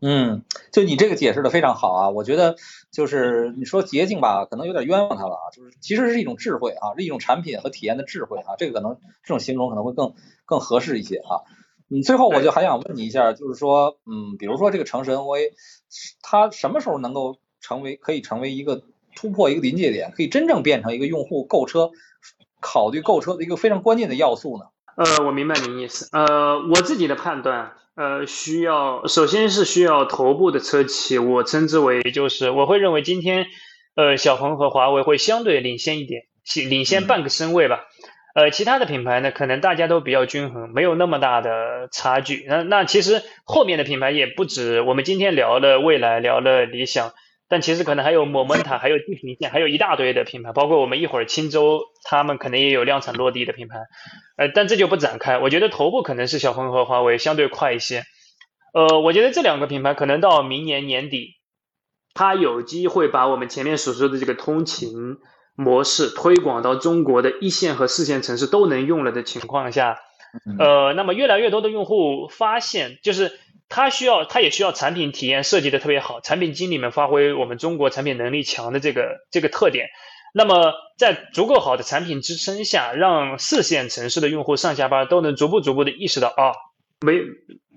[0.00, 2.56] 嗯，就你这个解释的非常好啊，我觉得
[2.90, 10.14] 就是你说捷径吧，可能有点冤枉他了啊，就是其实是一种智慧啊，是一种产品和体验的智慧啊，这个可能这种形容可能会更
[10.46, 11.44] 更合适一些啊。
[11.92, 15.50] 嗯，最后我就还想问你一下，就是说，嗯，比如说这个城市 NOA，
[16.22, 18.82] 它什么时候能够成为可以成为一个
[19.16, 21.90] 突破一个临界点，可以真正变成一个用户购车
[22.60, 24.66] 考虑购车的一个非常关键的要素呢？
[24.96, 26.08] 呃，我明白您意思。
[26.12, 33.46] 呃，我自己的判断，呃，需要首先是需要头部的车企，我称之为就是我会认为今天，
[33.96, 36.22] 呃，小鹏和华为会相对领先一点，
[36.68, 37.80] 领先半个身位吧。
[38.40, 42.46] 呃，其他的品牌呢，可能大家都比较均衡，没有那么大的差距。
[42.48, 47.12] 那那其实后面的品牌也不止，我们今天聊了未来，聊了理想。
[47.50, 53.76] 但其实可能还有某门塔，还有地平线，还有一大堆的品牌，包括我们一会儿青州，他们可能也有量产落地的品牌，
[54.38, 55.36] 呃，但这就不展开。
[55.36, 58.04] 我觉得头部可能是小鹏和华为相对快一些，
[58.72, 61.34] 呃，我觉得这两个品牌可能到明年年底，
[62.14, 64.92] 它有机会把我们前面所说的这个通勤
[65.62, 69.98] 模式推广到中国的一线和四线城市都能用了的情况下，
[70.58, 73.38] 呃，那么越来越多的用户发现，就是。
[73.72, 79.86] 他需要，他也需要产品体验设计的特别好，产品经理们发挥我们中国产品能力强的这个这个特点。
[80.34, 86.50] 那么在足够好的产品支撑下，让四线城市的用户上下班都能逐步逐步的意识到啊，
[87.06, 87.20] 没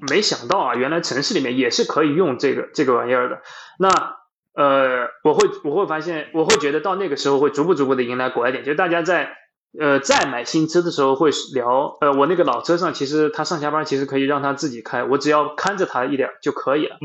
[0.10, 3.44] 没想到啊，原来城市里面也是可以用这个这个玩意儿的。
[3.78, 4.16] 那
[4.54, 9.38] 呃，我会我会发现，我会觉得到那个时候会逐步逐步的迎来拐点，就大家在。
[9.80, 16.98] 呃，再买新车的时候会聊，呃，我那个老车上其实他上下班其实可以让他自己开，我只要看着他一点就可以了。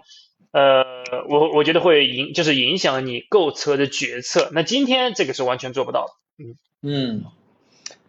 [0.52, 0.84] 呃，
[1.30, 4.50] 我我觉得会影就是影响你购车的决策。
[4.52, 6.44] 那今天这个是完全做不到的。
[6.44, 7.24] 嗯嗯，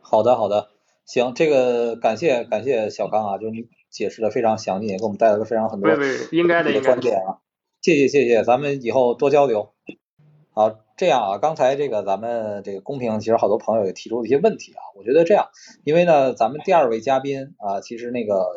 [0.01, 0.67] 好的好的，
[1.05, 5.89] 行，这个感谢感谢小刚啊，就是你解释的非常详细，给我们带来了非常很多
[6.31, 7.39] 应该的观点啊，
[7.89, 9.71] 谢谢谢谢，咱们以后多交流。
[10.51, 10.79] 好。
[10.95, 14.81] 这样啊，刚才这个咱们这个公屏，其实好多朋友也提出了一些问题啊。
[14.97, 15.47] 我觉得这样，
[15.85, 18.47] 因为呢，咱们第二位嘉宾啊，其实那个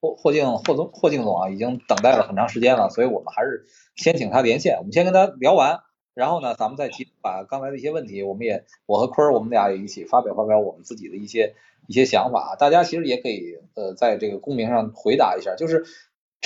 [0.00, 5.80] 霍霍静霍总霍静总啊，已经等待了很长时间了，所以我们还是先请他连线，我们先跟他聊完，
[6.14, 11.54] 然后呢，咱们再提把刚才的一些问题，我们也我和坤儿我们俩也一起发表发表我们自己的一些
[11.88, 15.84] 一些想法，大家其实也可以呃在这个公屏上回答一下，就是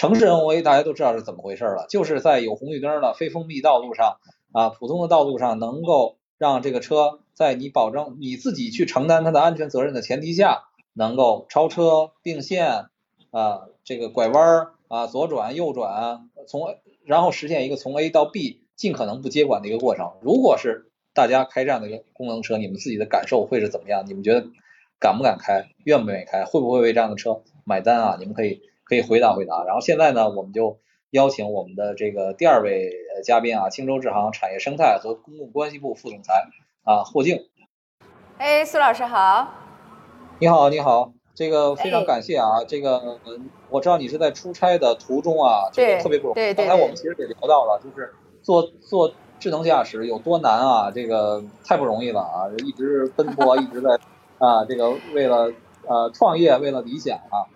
[0.00, 4.16] 城市 NOA 大家都知道是怎么回事了，就是在有红绿灯的非封闭道路上。
[4.50, 10.62] 啊，普通的道路上能够让这个车在你保证你自己去承担它的安全责任的前提下，
[10.94, 12.86] 能够超车并线
[13.30, 20.12] 啊，这个拐弯啊，左转右转，从然后实现一个从 A 到 B 尽可能不接管的一个过程。
[20.22, 24.04] 如果是大家开这样的一个功能车，你们自己的感受会是怎么样？
[24.06, 24.46] 你们觉得
[24.98, 25.68] 敢不敢开？
[25.84, 26.46] 愿不愿意开？
[26.46, 28.16] 会不会为这样的车买单啊？
[28.18, 29.64] 你们可以可以回答回答。
[29.64, 30.78] 然后现在呢，我们就。
[31.12, 32.92] 邀请我们的这个第二位
[33.24, 36.46] 嘉宾啊，青州智行产业生态和公共关系部副总裁
[36.84, 37.48] 啊，霍静。
[38.38, 39.52] 哎，苏老师好。
[40.38, 43.18] 你好，你好，这个非常感谢啊，这个
[43.70, 46.54] 我知道你是在出差的途中啊，这个特别不容易。
[46.54, 53.98] 刚才我们其实也聊到了，就是做做智能驾驶有多难啊，这个太不容易了啊，一直奔波，一直在
[54.38, 55.52] 啊，这个为了
[55.88, 57.50] 呃创业，为了理想啊。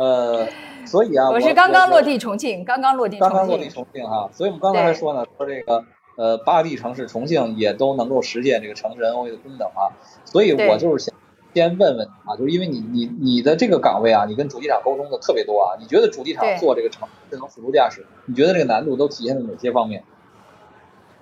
[0.00, 0.48] 呃，
[0.86, 5.84] 所以啊，我是刚刚落地重庆，刚刚落地，刚刚落地重庆哈，所以我们刚才还说呢，说这个
[6.16, 9.92] 呃八地城市重庆也都能够实现这个城市 NOA 的功能啊，
[10.24, 11.14] 所以我就是想
[11.52, 20.02] 先问问你啊，就是因为你你你的这个岗位啊，你跟主机厂沟通的特别多啊，你觉得主机厂做这个城智能辅助驾驶，你觉得这个难度都体现在哪些方面？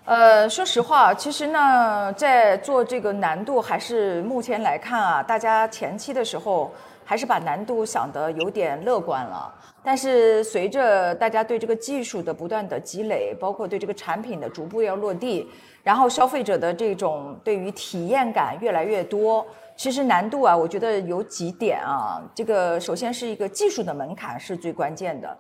[0.05, 6.71] 呃，说实话，其实呢，在做这个难度还是目前来看啊，大家前期的时候。
[7.09, 9.51] 还是把难度想得有点乐观了，
[9.83, 15.49] 但是随着大家对这个技术的不断的积累，包括对这个产品的逐步要落地，
[15.83, 25.35] 然后消费者的这种对于体验感越来越多，其实难度啊，我觉得有几点啊，这个首先是一个技术的门槛是最关键的。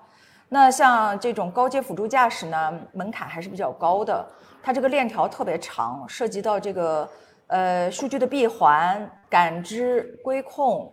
[0.48, 4.26] 那像这种高阶辅助驾驶呢，门槛还是比较高的，
[4.62, 7.06] 它这个链条特别长，涉及到这个
[7.48, 10.90] 呃数据的闭环、感知、规控。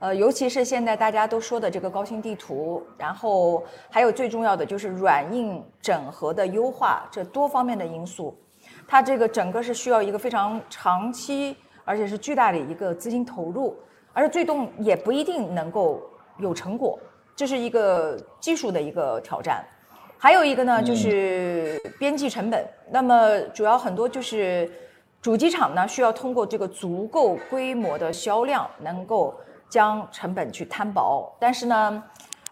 [0.00, 8.38] 呃，尤其是现在大家都说的这个高清地图，然后还有最重要的就是软硬整合的优化，这多方面的因素，
[8.86, 13.76] 它这个整个是需要一个非常长期，而且是巨大的一个资金投入，
[14.12, 16.00] 而且最终也不一定能够
[16.38, 16.96] 有成果，
[17.34, 19.64] 这是一个技术的一个挑战。
[20.16, 22.64] 还有一个呢，就是边际成本。
[22.88, 24.70] 那么主要很多就是
[25.20, 29.34] 主机厂呢需要通过这个足够规模的销量能够。
[29.68, 32.02] 将成本去摊薄，但是呢，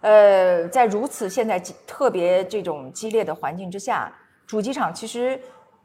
[0.00, 4.12] 呃，在如此现在特别这种激烈的环境之下，
[4.46, 5.40] 主机厂其实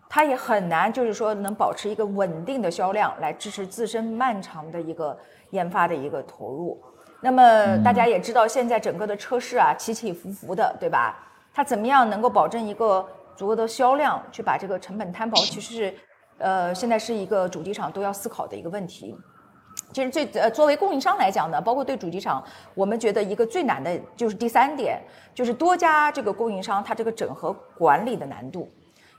[0.09, 5.17] 它也很难，就是说能保持一个稳定的销量来支持自身漫长的一个
[5.51, 6.81] 研发的一个投入。
[7.21, 11.17] 那么大家也知道，现在整个的车市啊起起伏伏的，对吧？
[11.53, 15.93] 它怎么样能够保证一个足够的销量去把这个成本摊薄，其实是
[16.39, 19.15] 呃现在是一个主机厂都要思考的一个问题。
[19.93, 22.41] 其实最呃，作为供应商来讲呢，包括对主机厂，
[22.73, 25.01] 我们觉得一个最难的就是第三点，
[25.35, 28.69] 就是多家这个供应商它这个整合管理的难度，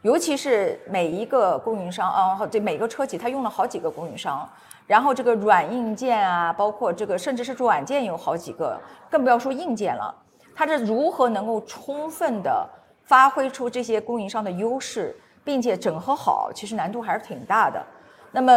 [0.01, 4.49] 尤其是每一个供应商啊，这每个车企它用了好几个供应商，
[4.87, 8.81] 然后这个软硬件啊，包括这个甚至是软件有好几个，
[9.11, 10.15] 更不要说硬件了，
[10.55, 12.67] 它这如何能够充分的
[13.05, 17.85] 发挥出这些供应商的优势，并且整合好，其实难度还是挺大的。
[18.33, 18.53] 那么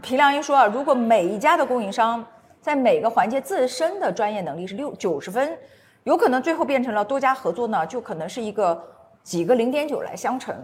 [0.00, 2.24] 皮良一说啊，如果每一家的供应商
[2.60, 5.56] 在每个环节自身的专业能力是六九十分，
[6.04, 8.82] 有可能最后变成了多家合作呢，就可能是一个
[9.22, 10.54] 几个零点九来相乘。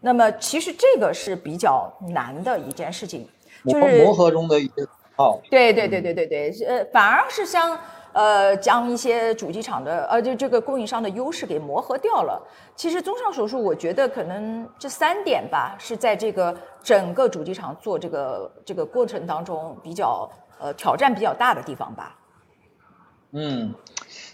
[0.00, 3.28] 那么其实这个是比较难的一件事情，
[3.66, 4.82] 就是磨合中的一个
[5.16, 5.38] 哦。
[5.50, 7.78] 对对对对对对，呃，反而是像。
[8.12, 12.42] 呃，将一些主机厂的呃，就这个供应商的优势给磨合掉了。
[12.74, 20.28] 其实综上所述，我觉得可能这三点吧，是在这个整个主机厂做这个这个过程当中比较
[20.58, 22.18] 呃挑战比较大的地方吧。
[23.30, 23.74] 嗯，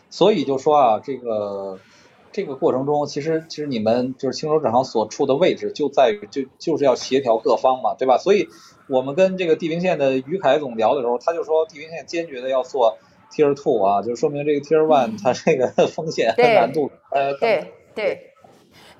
[0.09, 1.79] 所以就说啊，这个
[2.31, 8.19] 这个过程中，其实其实你们就是青州制行所处的位置，就在于就就是要协调各方嘛，对吧？
[8.19, 8.49] 所以
[8.89, 12.97] 我们跟这个地平线的于凯总聊的时候，他就说地平线坚决的要做。
[13.31, 18.33] Tier Two 啊，就说明这个 Tier One 它这个 风险和难度呃对对，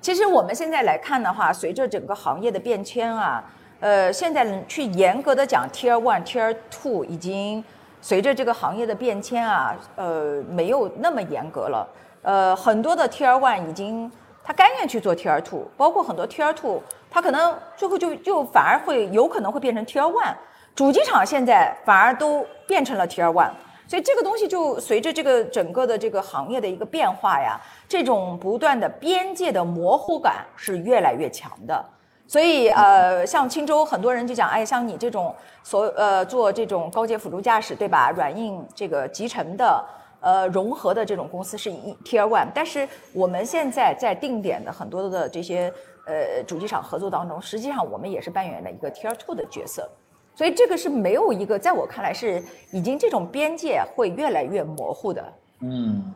[0.01, 3.43] 其实我们现在来看的话，随着整个行业的变迁啊，
[3.79, 7.63] 呃，现在去严格的讲 Tier One、Tier Two 已经
[8.01, 11.87] 随着这个行业的变迁啊，呃，没有那么严格了。
[12.21, 14.11] 呃，很多的 Tier One 已经
[14.43, 20.33] 他甘愿去做 Tier Two，包括很多 Tier Two，他可能最后就就反而会有可能会变成 Tier One，
[20.73, 23.51] 主机厂现在反而都变成了 Tier One。
[23.87, 31.85] 所以这个东西就随着这个整个的这个行业的一个变化呀，这种不断的边界的模糊感是越来越强的。
[32.27, 38.09] 所以呃，像青州很多人就讲，哎，像你这种所呃做这种高阶辅助驾驶，对吧？
[38.09, 39.85] 软硬这个集成的
[40.19, 45.71] 呃融合的这种公司是一 Tier One，但是我们现在在定点的很多的这些
[46.07, 49.87] 呃主机厂合作当中，实际上我们也是扮演了一个 Tier Two 的角色。
[50.35, 55.33] 所以这个是没有一个，在我看来是已经这种边界会越来越模糊的。
[55.61, 56.13] 嗯，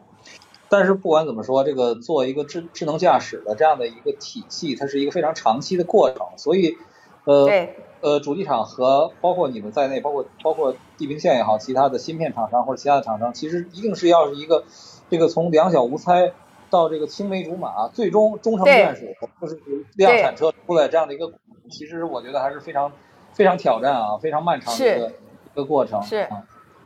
[0.68, 6.28] 但是不管怎么说，这个做一个智智能驾驶的这样的一个体系，它是一个非常长期的过程。
[6.36, 6.76] 所以，
[7.24, 7.50] 呃，
[8.02, 14.66] 呃，主机厂和包括你们在内，包括包括地平线也好，其他的芯片厂商或者其他的厂商，其实一定是要是一个
[15.10, 16.34] 这个从两小无猜
[16.70, 19.06] 到这个青梅竹马，最终终成眷属，
[19.42, 19.58] 就是
[19.96, 21.32] 量产车出来这样的一个，
[21.70, 22.92] 其实我觉得还是非常。
[23.34, 26.02] 非常挑战啊，非常漫长的一个一个过程。
[26.02, 26.28] 是，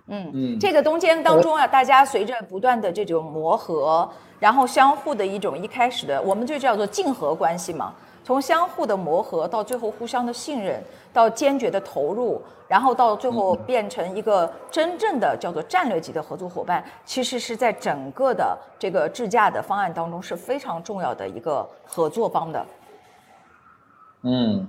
[0.08, 4.08] 嗯嗯，这个中间当中啊，大家随着不断的这种磨合，
[4.40, 7.94] 然后相互的一种一开始的，我们就叫做竞合关系嘛。
[8.26, 10.82] 从相互的磨合到最后互相的信任，
[11.12, 22.66] 到坚决的投入，然后到最后变成一个真正的叫做战略级的合作伙伴，其实是在整个的这个智驾的方案当中是非常重要的一个合作方的。
[24.22, 24.68] 嗯。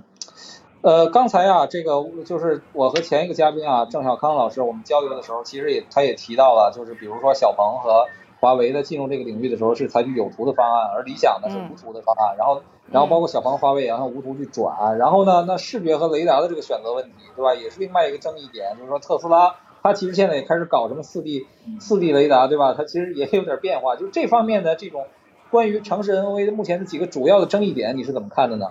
[0.85, 1.93] 呃，刚才啊，这个
[2.25, 8.05] 就是我和前一个嘉宾啊，郑小康老师，我们交流的时候，其实也他也提到了，就是比如说小鹏和
[8.39, 12.61] 华为的进入这个领域的时候是采取有图的方案，而理想呢是无图的方案，然后
[12.91, 21.47] 然后包括小鹏、华为也按无图去转，然后呢，那视觉和雷达的这个选择问题，对吧，也是另外一个争议点，就是说特斯拉它其实现在也开始搞什么四 D
[21.79, 22.75] 四 D 雷达，对吧？
[22.77, 25.07] 它其实也有点变化，就这方面的这种
[25.49, 28.67] 关于城市 NOA 的目前的几个主要的争议点，你是怎么看的呢？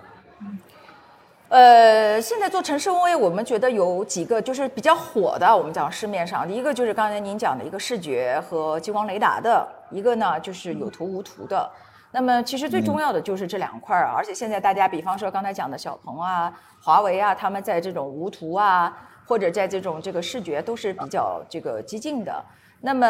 [1.47, 5.55] 呃，现在做城市 NOA，我们觉得有几个就是比较火的。
[5.55, 11.69] 我们讲市面上，一个就是刚才您讲的一个视觉和激光雷达的，一个呢就是有图无图的。
[12.11, 18.91] 那么其实最重要的就是这两块儿，而且现在大家，比方说刚才讲的小鹏啊、华为啊，他们在这种无图啊，
[19.27, 22.43] 或者在这种这个视觉都是比较这个激进的。
[22.81, 23.05] 那么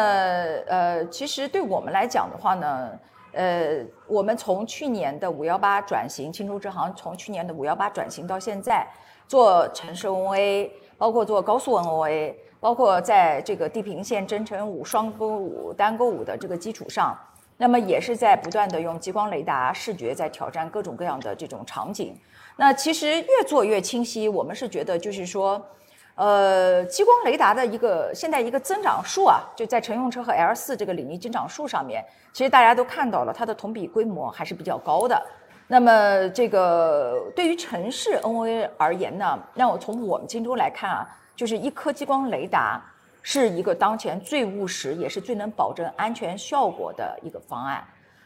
[0.66, 2.90] 呃，其实对我们来讲的话呢。
[3.36, 8.86] 呃，我们从去年的五幺八转型，青州支行从去年的五幺八转型到现在，
[9.28, 17.14] 做城市 NOA，包括做高速 NOA，包括在这个地平线、增程五、双勾五、单勾五的这个基础上，
[17.58, 22.18] 那么也是在不断的用激光雷达视觉在挑战各种各样的这种场景。
[22.56, 25.62] 那其实越做越清晰，我们是觉得就是说。
[26.16, 32.02] 呃，激光雷达的一个现在一个增长数啊，就在乘用车和 L 四这个领域增长数上面，
[32.32, 35.22] 其实大家都看到了，它的同比规模还是比较高的。
[35.68, 42.82] 那么这个对于城市 NOA 而言呢，让我从我们荆州来看啊，就是一颗激光雷达
[43.20, 47.84] 是一个当前最务实，也是最能保证安全效果的一个方案。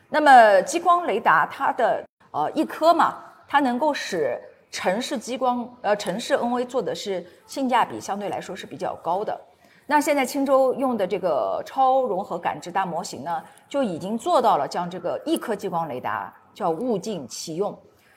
[0.08, 3.16] 那么激光雷达它的呃一颗嘛，
[3.48, 9.38] 它能够使城市激光呃城市 NV 做的是性价比相对来说是比较高的。
[9.86, 17.76] 那现在青州用的这个超融合感知大模型呢，就已经做到了将这个一颗激光雷达叫物尽其用，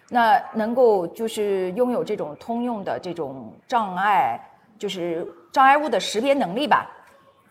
[0.09, 4.39] 那能够就是拥有这种通用的这种障碍，
[4.77, 6.87] 就是障碍物的识别能力吧，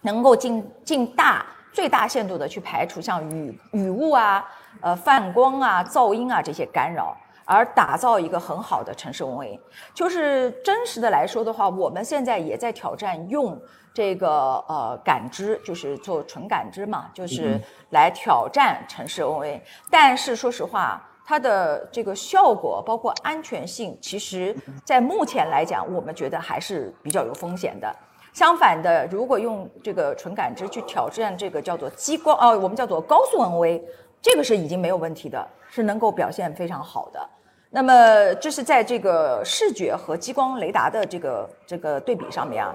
[0.03, 4.49] 能够尽尽大最大限度的去排除像雨雨雾啊、
[4.81, 7.17] 呃泛光啊、噪音啊这些干扰。
[7.45, 9.59] 而打造一个很好的城市 NV，
[9.95, 13.61] 就是真实的来说的话，我们现在也在挑战用
[13.93, 19.61] 这个呃感知，就是做纯感知嘛，就是来挑战城市 NV。
[19.91, 27.95] 但是说实话，它的这个效果包括安全性，其实在目前来讲，我们觉得还是比较有风险的。
[28.33, 33.83] 相反的，如果用这个纯感知去挑战这个叫做激光哦，我们叫做高速 NV，
[34.23, 37.19] 这个是已经没有问题的，是能够表现非常好的。
[37.71, 42.71] 那么这是在这个视觉和激光雷达的这个这个对比上面啊。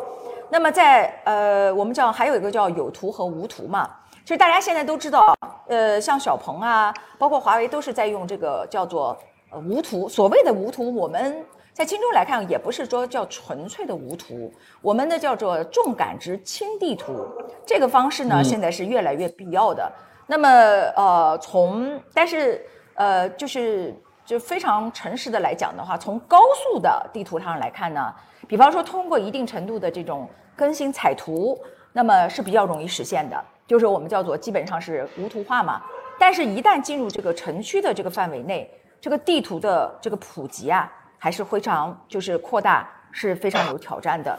[0.50, 3.88] 那么在呃，我们叫还有一个叫有图和无图嘛。
[4.24, 5.22] 其实大家现在都知道，
[5.68, 9.16] 呃，像小鹏啊，包括华为都是在用这个叫做
[9.52, 10.10] 呃无图。
[10.10, 17.28] 所谓的无图，我们在轻州来看也不是说叫纯粹的无图，我们的叫做重感知轻地图。
[17.68, 19.88] 这个方式呢，现在是越来越必要的。
[20.26, 20.50] 那么
[20.96, 22.66] 呃，从但是
[22.98, 23.96] 呃，就是。
[24.28, 28.14] 就非常诚实的来讲的话，从高速的地图上来看呢，
[28.46, 31.58] 比方说通过一定程度的这种更新彩图，
[31.94, 35.82] 那么是比较容易实现的，就是我们叫做基本上是无图化嘛。
[36.20, 38.70] 但是，一旦进入这个城区的这个范围内，
[39.00, 44.38] 这个地图的这个普及啊，还是非常就是扩大是非常有挑战的。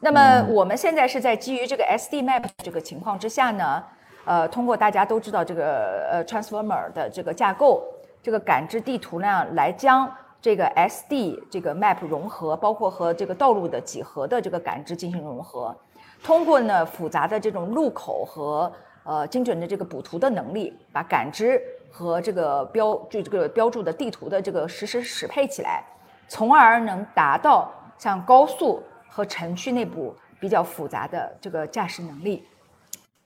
[0.00, 3.82] 那么，我们现在是在基于这个 SD Map 这个情况之下呢，
[4.26, 7.82] 呃，通过大家都知道这个呃 Transformer 的这个架构。
[8.22, 15.74] 这个感知地图呢，来将这个 SD 这个 map 融合，包括和这个道路的几何的这个感知进行融合，
[16.22, 18.70] 通过呢复杂的这种路口和
[19.04, 21.60] 呃精准的这个补图的能力，把感知
[21.90, 25.84] 和这个标就这个标注的地图的这个实时适配起来，
[26.28, 32.46] 从而能达到像高速和城区内部比较复杂的这个驾驶能力。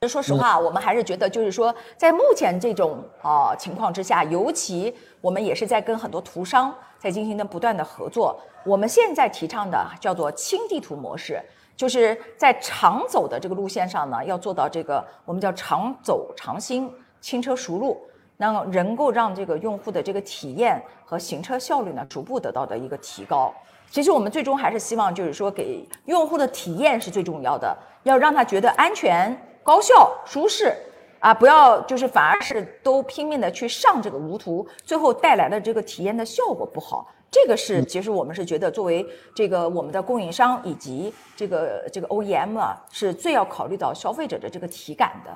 [0.07, 8.39] 说实话，我们还是觉得，就是说，在目前这种呃情况之下，尤其我们也是在跟很多图商在进行的不断的合作。
[8.63, 11.41] 我们现在提倡的叫做轻地图模式，
[11.75, 17.99] 就是在长走的这个路线上呢，要做到这个我们叫长走长新、轻车熟路，
[18.37, 23.51] 那么能够让这个用户的这个体验和行车效率呢逐步得到的一个提高。
[23.89, 29.35] 其实我们最终还是希望，就是说给用户的体验是最重要的，要让他觉得安全。
[29.65, 30.71] 高效、舒适，
[31.19, 37.11] 啊，不要就是反而是都拼命的去上这个无图，最后带来的这个体验的效果不好。
[37.31, 39.03] 这个是其实我们是觉得作为
[39.33, 45.35] 这个我们的供应商以及这个这个 OEM 啊，是最要考虑到消费者的这个体感的。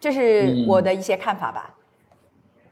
[0.00, 1.72] 这是我的一些看法吧。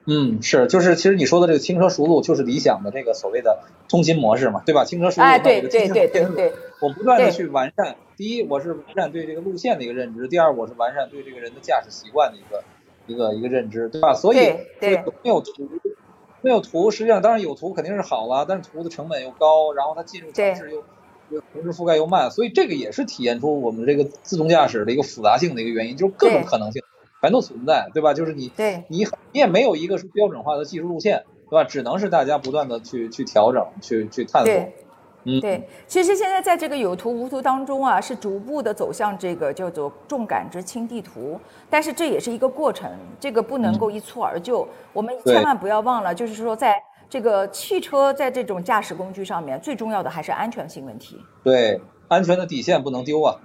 [0.06, 4.84] 嗯，是，就是其实你说的这个轻车熟路，就是理想的这个所谓的通勤模式嘛，对吧？
[4.84, 7.94] 轻车熟路，哎，对对对对对，我不断的去完善。
[8.20, 12.62] 第一，我是完善对这个路线的一个认知；第二，我是完善对这个人的驾驶习惯的一个
[13.06, 14.12] 一个一个认知，对吧？
[14.12, 14.58] 所以，
[15.22, 15.66] 没有图，
[16.42, 20.84] 没有图，实际上当然有图肯定是好了，但是图的成本又高，然后它进入城市又
[21.30, 26.82] 又城市覆盖又慢，所以这个也是体现出我们这个自动驾驶的一个复杂性的一个原因，就是各种可能性。
[27.22, 28.12] 全都存在，对吧？
[28.12, 31.64] 就是你，对，你你也没有一个是标准化的技术路线，对吧？
[31.64, 34.54] 只能是大家不断的去去调整，去去探索。
[35.24, 35.68] 嗯，对。
[35.86, 44.66] 其实现在在这个有图无图当中啊，是逐步的走向这个叫做重感知轻地图，但是这也是一个过程，这个不能够一蹴而就。
[44.92, 51.18] 我们千万不要忘了，就是说在这个汽车在这种驾驶工具上面，最重要的还是安全性问题。
[51.42, 53.36] 对，安全的底线不能丢啊。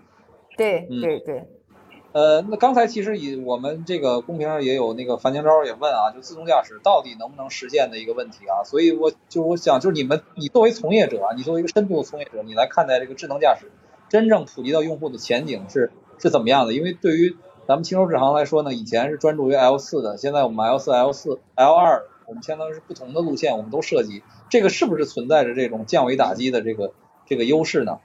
[0.55, 1.47] 对，对，对。
[2.15, 13.69] 呃，那刚才其实以我们这个公屏上也有那个樊江昭也问啊，就自动驾驶到底能不能实现的一个问题啊，所以我就我想就是你们你作为从业者啊，你作为一个深度的从业者，你来看待这个智能驾驶
[14.07, 16.73] 真正普及到用户的前景是是怎么样的？
[16.73, 17.35] 因为对于
[17.67, 26.93] 咱们青州智行来说呢，以前是专注于 L 四的，现在我们 L 四、L 四、L 二，我们相当于是不同的路线，我们都涉及，这个是不是存在着这种降维打击的这个
[27.25, 27.99] 这个优势呢？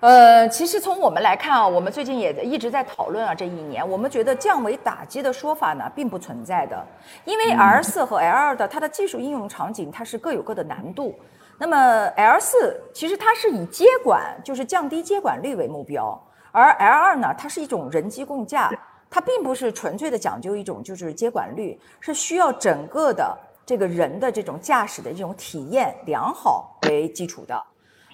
[0.00, 6.82] 呃，其实从我们来看啊，我们最近也一直在讨论啊，这一年我们觉得降维打击的说法呢，并不存在的，
[7.26, 11.14] 因为 L 四和 L 二的它的技术应用场景它是各有各的难度。
[11.58, 11.76] 那么
[12.16, 16.18] L 四其实它是以接管，就是降低接管率为目标，
[16.50, 18.70] 而 L 二呢，它是一种人机共驾，
[19.10, 23.36] 它并不是纯粹的讲究一种就是接管率，是需要整个的。
[23.66, 27.62] 这个人的这种驾驶的这种体验良好为基础的。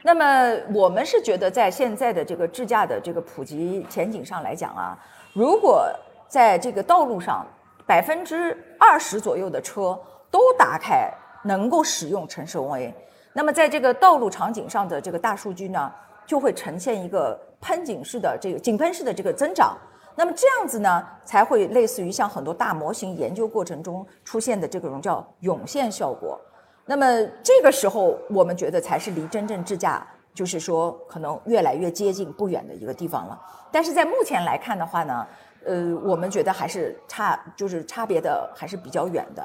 [0.06, 4.96] 那么我们是觉得，在现在的这个智驾的这个普及前景上来讲啊，
[5.32, 5.84] 如果
[6.28, 7.44] 在这个道路上
[7.84, 9.98] 百分之二十左右的车
[10.30, 12.92] 都打开能够使用城市 OA，
[13.32, 15.92] 那么在这个道路场景上的这个大数据呢，
[16.24, 19.76] 就会呈现一个喷井式的这个井喷式的这个增长。
[20.14, 26.40] 那么这样子呢，才会类似于像很多大模型研究过程中出现的这种叫涌现效果。
[26.88, 27.04] 那么
[27.42, 33.36] 这个时候，我们觉得才是离真正智驾，就是说可能越来越接近不远的一个地方了。
[33.72, 35.26] 但是在目前来看的话呢，
[35.64, 39.44] 呃，我们觉得还是差，就是差别的还是比较远的。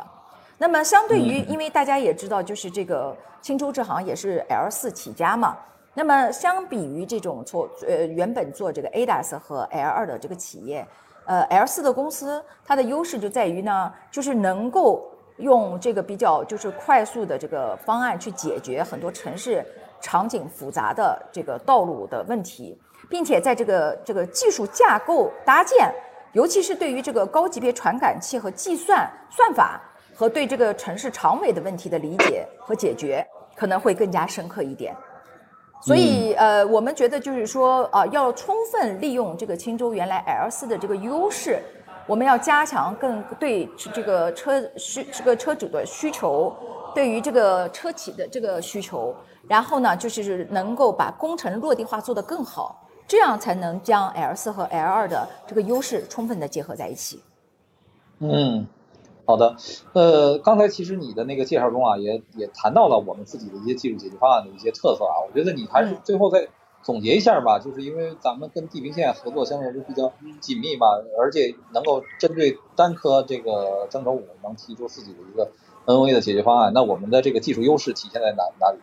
[0.60, 5.58] 那么相对于，因为大家也知道，就是这个青州智行也是 L 四起家嘛。
[5.96, 10.88] 那么相比于这种做呃原本做这个 ADAS 和 L 二的这个企业，
[11.26, 15.08] 呃 L 四的公司它的优势就在于呢，就是能够。
[15.42, 19.66] 用这个比较就是快速的这个方案去解决很多城市
[20.00, 22.80] 场景复杂的这个道路的问题，
[23.10, 25.94] 并且在这个这个技术架构搭建，
[26.34, 29.82] 尤其是对于这个高级别传感器和计算算法
[30.16, 33.26] 和对这个城市长尾的问题的理解和解决，
[33.56, 34.96] 可能会更加深刻一点。
[35.84, 41.60] 所以呃，我们觉得就是说啊，要充分利用这个青州原来 L 四的这个优势。
[42.08, 46.54] 我们要加强更对这个车需这个车主的需求，
[46.94, 49.16] 对于这个车企的这个需求，
[49.48, 57.22] 然后呢，就是能够把工程落地化做得更好，这样才能将 L 四和 L 二的这个优势充分的结合在一起。
[58.20, 58.68] 嗯，
[59.26, 59.56] 好的。
[59.94, 66.48] 呃，刚才其实你的那个介绍中啊，也也谈到了我们自己的一些技术解决方案的一些特色啊，我觉得你还是最后再。
[66.84, 70.88] 总结一下吧，就是因为咱们跟地平线合作相对来说比较紧密嘛，
[71.20, 75.52] 而且能够针对单颗这个增程五能提出自己的一个
[75.86, 78.80] NOA 的解决方案，那我们的这个技术优势体现在哪哪里？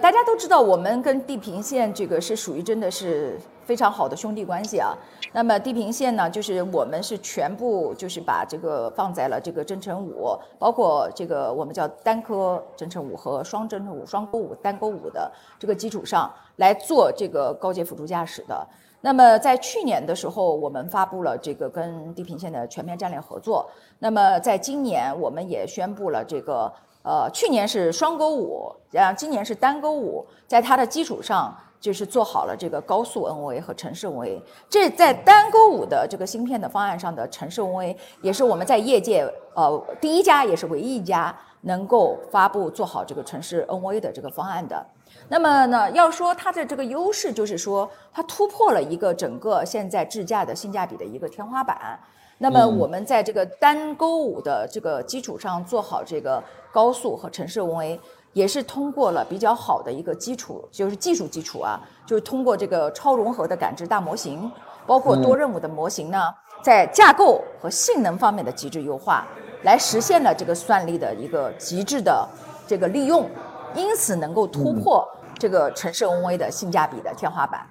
[0.00, 4.96] 大家都知道，我们跟地平线这个是属于真的是非常好的兄弟关系啊。
[5.32, 18.66] 那么地平线呢，就是我们是全部就是把这个放在了这个增程五，包括这个我们叫单颗增程五和双增程五、双勾五、单勾五的这个基础上来做这个高阶辅助驾驶的。
[19.02, 23.68] 那么在去年的时候，我们发布了这个跟地平线的全面战略合作。
[23.98, 26.72] 那么在今年，我们也宣布了这个。
[27.02, 34.40] 呃，去年是双勾五，然后今年是单勾五，在它的基础上，就是做好了这个高速 NOA 和城市 NOA。
[34.70, 44.86] 这在单勾五的这个芯片的方案上的城市 NOA，也是我们在业界呃第一家，也是唯一一家能够发布做好这个城市 NOA 的这个方案的。
[45.28, 51.98] 那么呢，要说它的这个优势，就是说它突破了一个整个现在智驾的性价比的一个天花板。
[52.42, 57.96] 那么我们在这个单勾五的这个基础上做好这个高速和城市 OA，
[58.32, 64.50] 也是通过了比较好的一个基础，就是技术基础啊，就是通过这个超融合的感知大模型，
[64.88, 66.20] 包括多任务的模型呢，
[66.64, 69.24] 在架构和性能方面的极致优化，
[69.62, 72.28] 来实现了这个算力的一个极致的
[72.66, 73.30] 这个利用，
[73.76, 75.06] 因此能够突破
[75.38, 77.64] 这个城市 OA 的性价比的天花板。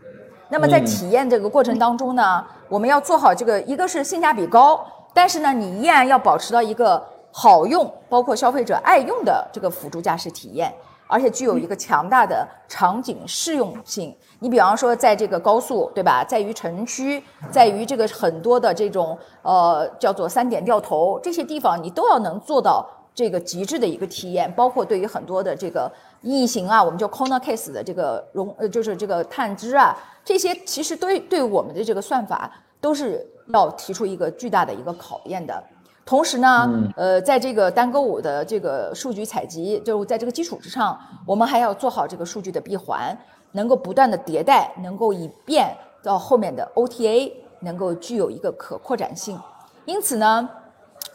[0.51, 10.73] 那么在体验这个过程当中呢，我们要做好这个，一个是性价比高，但是呢，你依然要保持到一个好用，包括消费者爱用的这个辅助驾驶体验，
[11.07, 14.13] 而且具有一个强大的场景适用性。
[14.39, 16.21] 你比方说，在这个高速，对吧？
[16.21, 22.85] 在于城区，在于这个很多的这种呃叫做三点掉头这些地方，你都要能做到
[23.21, 25.91] 这个极致的一个体验，包括对于很多的这个
[26.23, 29.95] 异形啊，我们叫 corner case 的这个容呃就是这个探知啊。
[30.25, 35.63] 这些其实对对我们的这个算法都是要提出一个巨大的一个考验的。
[36.03, 43.15] 同时呢，呃，在这个单勾五的这个数据采集，就在这个基础之上，我们还要做好这个数据的闭环，
[43.51, 49.39] 能够不断的迭代，能够以便到后面的 OTA 能够具有一个可扩展性。
[49.85, 50.49] 因此呢，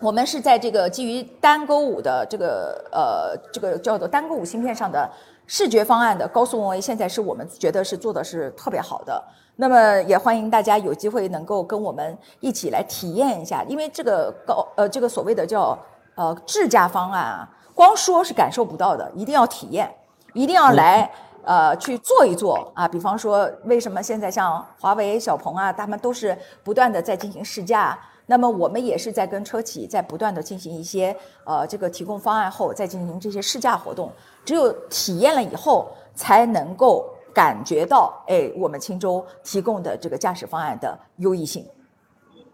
[0.01, 5.11] 我们是在这个基于单勾五的这个呃这个叫做单勾五芯片上的。
[5.49, 9.25] 视觉方案的高速 OA 现在是我们觉得是做的是特别好的，
[9.55, 15.79] 那么也欢迎大家有机会能够跟我们一起来体验一下，因为这个高呃这个所谓的叫
[16.17, 19.89] 呃智驾方案啊，光说是感受不到的，一定要体验，
[20.33, 21.09] 一定要来
[21.45, 22.89] 呃去做一做啊。
[22.89, 27.97] 比方说，为什么现在像华为、小鹏啊，他们都是不断的在进行试驾。
[28.27, 34.11] 那么我们也是在跟车企在不断的进行一些呃这个提供方案后，再进行这些试驾活动。
[34.45, 41.65] 只有体验了以后，才能够感觉到，哎，我们青州提供的这个驾驶方案的优异性。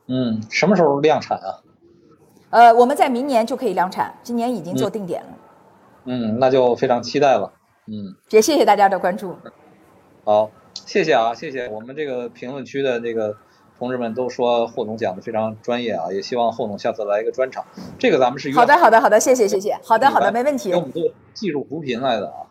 [0.08, 1.62] 嗯，什么时候量产啊？
[2.50, 5.28] 呃，我们在明年就可以量产，今年已经做定点了。
[6.04, 7.50] 嗯，那就非常期待了。
[7.86, 9.34] 嗯，也谢谢大家的关注。
[10.24, 10.50] 好，
[10.84, 13.36] 谢谢啊，谢谢我们这个评论区的这个
[13.82, 17.64] 同志们都说霍总讲的非常专业啊，也希望霍总下次来一个专场。
[17.98, 19.76] 这个咱们是好的，好的，好的，谢谢，谢谢。
[19.82, 20.70] 好的，好的，没问题。
[20.70, 21.02] 给我们做
[21.34, 22.46] 技术扶贫来的啊。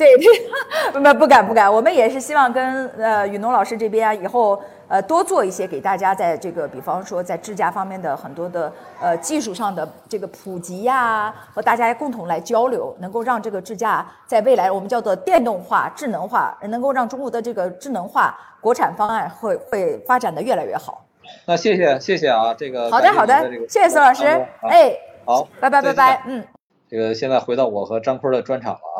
[0.00, 0.26] 对对，
[0.92, 21.04] 不不敢不敢，我们也是希望跟呃雨农老师这边，以后呃多做一些给大家在这个，比方说在智驾方面的很多的呃技术上的这个普及呀，和大家共同来交流，能够让这个智驾在未来我们叫做电动化、智能化，能够让中国的这个智能化国产方案会会发展的越来越好。
[21.44, 23.38] 那谢谢谢谢啊，这个好的好的，
[23.68, 24.24] 谢谢孙老师，
[24.62, 24.96] 哎，
[25.26, 26.42] 好，拜拜拜拜，嗯，
[26.88, 28.98] 这个现在回到我和张坤的专场了啊。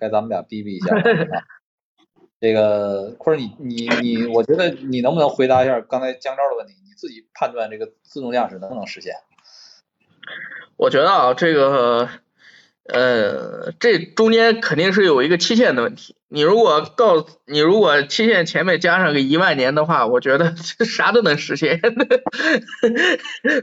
[0.00, 0.96] 该咱们俩逼逼一下！
[2.40, 6.72] 这个坤儿，你你你，我觉得你能不能回答一下刚才江昭的问题？
[6.84, 9.14] 你自己判断这个自动驾驶能不能实现？
[10.76, 12.08] 我觉得啊，这个。
[12.92, 16.16] 呃，这中间肯定是有一个期限的问题。
[16.32, 20.54] 你如果告你如果期限前面加上个一万年的话，我觉得
[20.86, 21.80] 啥都能实现，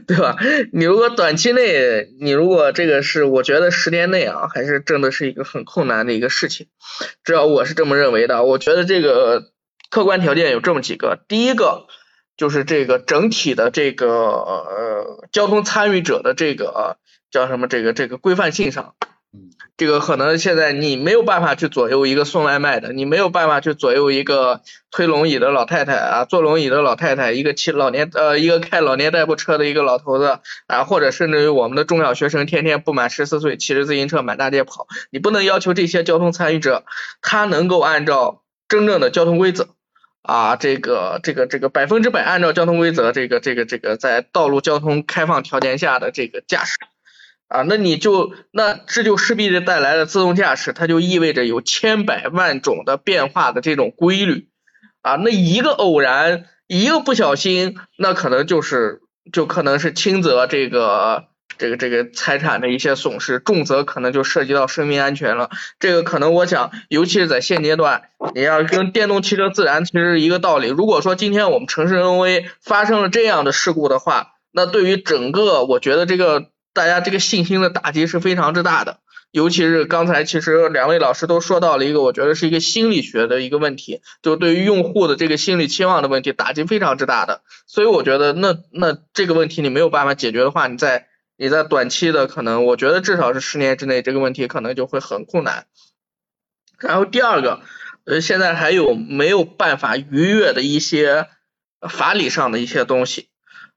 [0.06, 0.36] 对吧？
[0.74, 6.66] 你如果短期内，你如果这个是，我觉得十年内啊，还是真的是一个很困难的一个事情。
[7.24, 8.44] 至少我是这么认为的。
[8.44, 9.44] 我觉得这个
[9.88, 11.86] 客观条件有这么几个，第一个
[12.36, 16.98] 就是这个整体的这个呃交通参与者的这个
[17.30, 18.94] 叫什么这个这个规范性上。
[19.76, 36.84] 这个可能现在你没有办法去左右一个送外卖的，你没有办法去左右一个推轮椅的老太太啊，坐轮椅的老太太，一个骑老年呃一个开老年代步车的一个老头子啊，或者甚至于我们的中小学生天天不满十四岁骑着自行车满大街跑，你不能要求这些交通参与者
[37.20, 39.68] 他能够按照真正的交通规则
[40.22, 46.78] 啊，这个这个这个百分之百按照交通规则，这个这个这个在道路交通开放条件下的这个驾驶。
[47.48, 54.48] 啊，那你就那这就势必的带来了自动驾驶，它就意味着有千百万种的变化的这种规律
[55.00, 59.00] 啊，那一个偶然，一个不小心，那可能就是
[59.32, 61.24] 就可能是轻则这个
[61.56, 65.48] 这个这个财产的一些损失，重则可能就涉及到生命安全了。
[65.80, 70.68] 这个可能我想，尤其是在现阶段，你要跟电动汽车自燃其实是一个道理。
[70.68, 76.50] 如果说今天我们城市 NOA 发生了这样的事故的话，那对于整个，我觉得这个。
[76.78, 79.00] 大家这个信心的打击是非常之大的，
[79.32, 95.66] 尤其是刚才其实两位老师都说到了一个，我觉得是一个心理学的一个问题，就对于用户的这个心理期望的问题打击非常之大的，所以我觉得那那这个问题你没有办法解决的话，你在你在短期的可能，我觉得至少是十年之内这个问题可能就会很困难。
[96.78, 97.60] 然后第二个，
[98.04, 101.26] 呃，现在还有没有办法逾越的一些
[101.90, 103.28] 法理上的一些东西。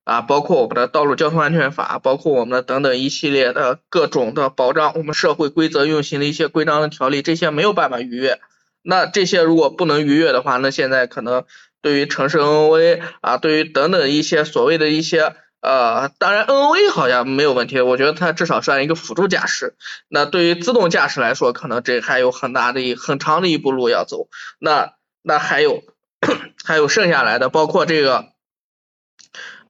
[0.03, 8.39] 啊，包括我们的道路交通安全法，包括我们的等等一系列的各种的保障我们社会规则运行的一些规章的条例，这些没有办法逾越。
[8.81, 11.43] 那这些如果不能逾越的话，那现在可能
[11.83, 19.75] 对于城市 NOA 啊，对于等等一些所谓的一些呃，当然 NOA 好像没有问题，我觉得它至少算一个辅助驾驶。
[20.07, 24.27] 那对于自动驾驶来说，可能这还有很大的一很长的一步路要走。
[24.57, 25.83] 那那还有
[26.65, 28.25] 还有剩下来的，包括这个。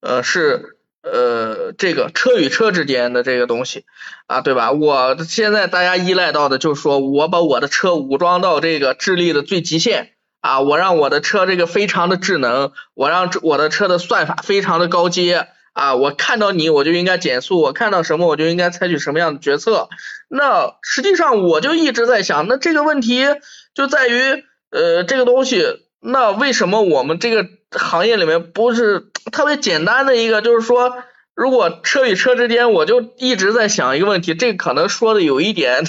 [0.01, 3.85] 呃，是呃，这个车与车之间的这个东西
[4.27, 4.71] 啊，对吧？
[4.71, 19.89] 我现在大家依赖到的就是说我把我的车武装到这个智力的最极限啊，我让我的车这个非常的智能，我让我的车的算法非常的高阶啊，我看到你我就应该减速，我看到什么我就应该采取什么样的决策。
[20.27, 23.25] 那实际上我就一直在想，那这个问题
[23.73, 25.65] 就在于呃，这个东西。
[26.03, 30.41] 那为什么我们这个行业里面不是特别简单的一个？
[30.41, 30.95] 就是说，
[31.35, 35.83] 如果车与车之间，我就一直在想一个问题，这可能说的有一点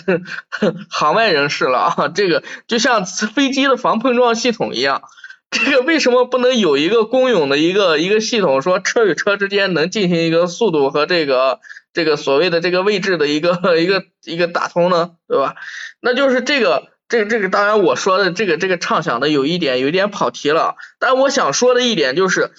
[0.90, 2.08] 行外人士了啊。
[2.08, 5.02] 这个就像飞机的防碰撞系统一样，
[5.50, 11.58] 这个为什么不能有一个公有的一个一个系统，说车与车之间能进行一个速度和这个
[11.94, 15.12] 这个所谓的这个位置的一个一个一个打通呢？
[15.26, 15.54] 对吧？
[16.02, 16.91] 那就是这个。
[17.12, 22.52] 这个这个当然我说的这个这个畅想的有一点有一点跑题了，但我想说的一点就是，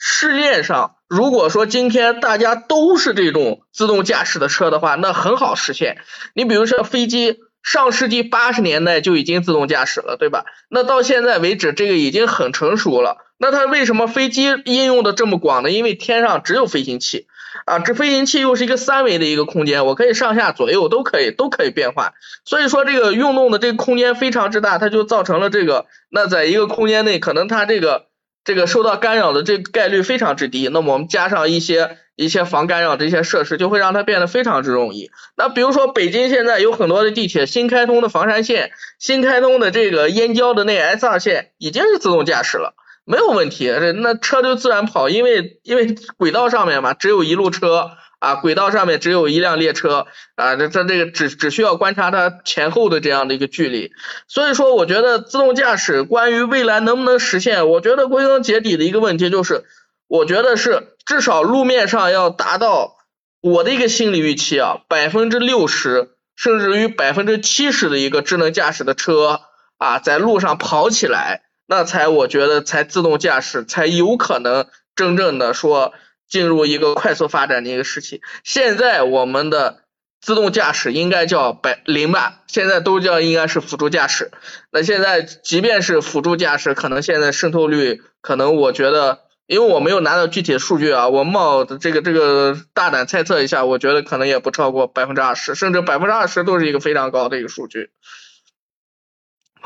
[0.00, 5.98] 世界上如果说今天大家都是这种自动驾驶的车的话，那很好实现。
[6.34, 10.44] 你比如说飞机，上世纪八十年代就已经自动驾驶了，对吧？
[10.68, 13.18] 那到现在为止，这个已经很成熟了。
[13.38, 15.70] 那它为什么飞机应用的这么广呢？
[15.70, 17.28] 因为天上只有飞行器。
[17.64, 22.12] 啊，这飞行器又是一个三维的一个空间，我可以上下左右都可以，都可以变换。
[22.44, 28.06] 所以说这个运动的这个空间非常之大，它就造成了这个，那在一个空间内，可能它这个
[28.44, 30.68] 这个受到干扰的这个概率非常之低。
[30.68, 35.10] 那么我们加上一些一些防干扰的一些设施，就会让它变得非常之容易。
[35.36, 42.74] 那比如说北京现在有很多的地铁新开通的房山线，新开通的这个燕郊的那 S 二线已经是自动驾驶了，
[43.10, 47.90] 没有问题，那车就自然跑，因为因为轨道上面嘛，只有一路车。
[48.20, 53.92] 啊，轨道上面只有一辆列车啊，这这这个只只需要观察它前后的这样的一个距离，
[54.28, 59.64] 所以说我觉得自动驾驶关于未来能不能实现，我觉得归根结底的一个问题就是，
[60.06, 62.98] 我觉得是至少路面上要达到
[63.40, 69.40] 我的一个心理预期啊，百分之六十甚至于百分之七十的一个智能驾驶的车
[69.78, 75.94] 啊，在路上跑起来，那才我觉得才自动驾驶才有可能真正的说。
[76.30, 79.80] 进入一个快速发展的一个时期，现在我们的
[80.20, 84.30] 自动驾驶应该叫百零吧，现在都叫应该是辅助驾驶。
[84.70, 97.90] 那现在即便是辅助驾驶，可能现在渗透率，可能我觉得，因为我没有拿到具体的数据啊，我冒的这个这个大胆猜测一下，我觉得可能也不超过百分之二十，甚至百分之二十都是一个非常高的一个数据。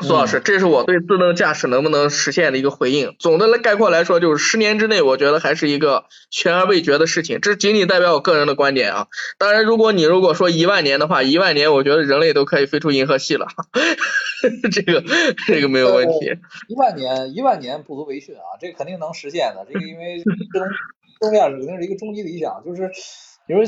[0.01, 3.15] 苏老师，这是我对自动驾驶能不能实现的一个回应。
[3.17, 7.39] 总的来概括来说，就是十年之内，我觉得还是一个悬而未决的事情。
[7.41, 9.07] 这仅仅代表我个人的观点啊。
[9.37, 13.47] 当然，如果你如果说一万年的话，一万年，我觉得人类都可以飞出银河系了。
[14.71, 15.03] 这个
[15.47, 16.37] 这个没有问题。
[16.67, 19.65] 一万年，一万年不足为训啊，这肯定能实现的。
[19.65, 20.23] 这个因为自
[20.59, 20.67] 动
[21.19, 22.91] 自动驾驶肯定是一个终极理想，就是
[23.47, 23.65] 因为。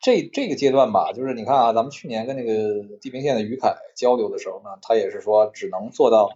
[0.00, 6.30] 这这个阶段吧，就是你看啊，咱们去年跟那个地平线的于凯交流的时候呢，他也是说只能做到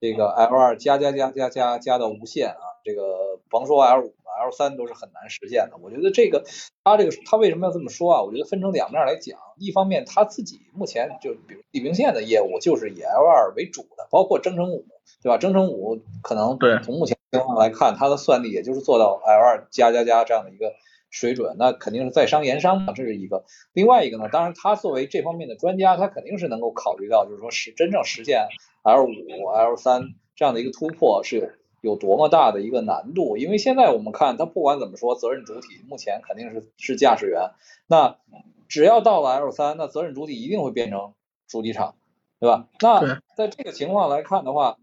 [0.00, 5.78] 这个 L 二加加加加加加到无限啊，这个甭说 L 五 L 三都是很难实现的。
[5.82, 6.44] 我觉得这个
[6.84, 8.22] 他这个他为什么要这么说啊？
[8.22, 14.84] 我觉得分成两面来讲，一方面他自己目前就比如地平线的业务就是以 L 二为主的，包括征程五，
[15.22, 15.38] 对吧？
[15.38, 20.74] 征程五可能从目前情况来看，它的算力也就是做到 L 二加加加这样的一个。
[21.10, 23.44] 水准那肯定是在商言商嘛，这是一个。
[23.72, 28.46] 另外一个呢，当然他作为这方面的专家，他肯定是能够考虑到，就是说是真正实现
[28.82, 31.36] L 五、L 三这样的一个突破是
[31.82, 33.36] 有有多么大的一个难度。
[33.36, 37.50] 因为现在我们看，他不管怎么说，责任主体目前肯定是是驾驶员。
[37.88, 38.16] 那
[38.68, 41.14] 只要到了 L 三，那责任主体一定会变成
[41.48, 41.96] 主机厂，
[42.38, 42.68] 对吧？
[42.80, 44.76] 那在这个情况来看的话，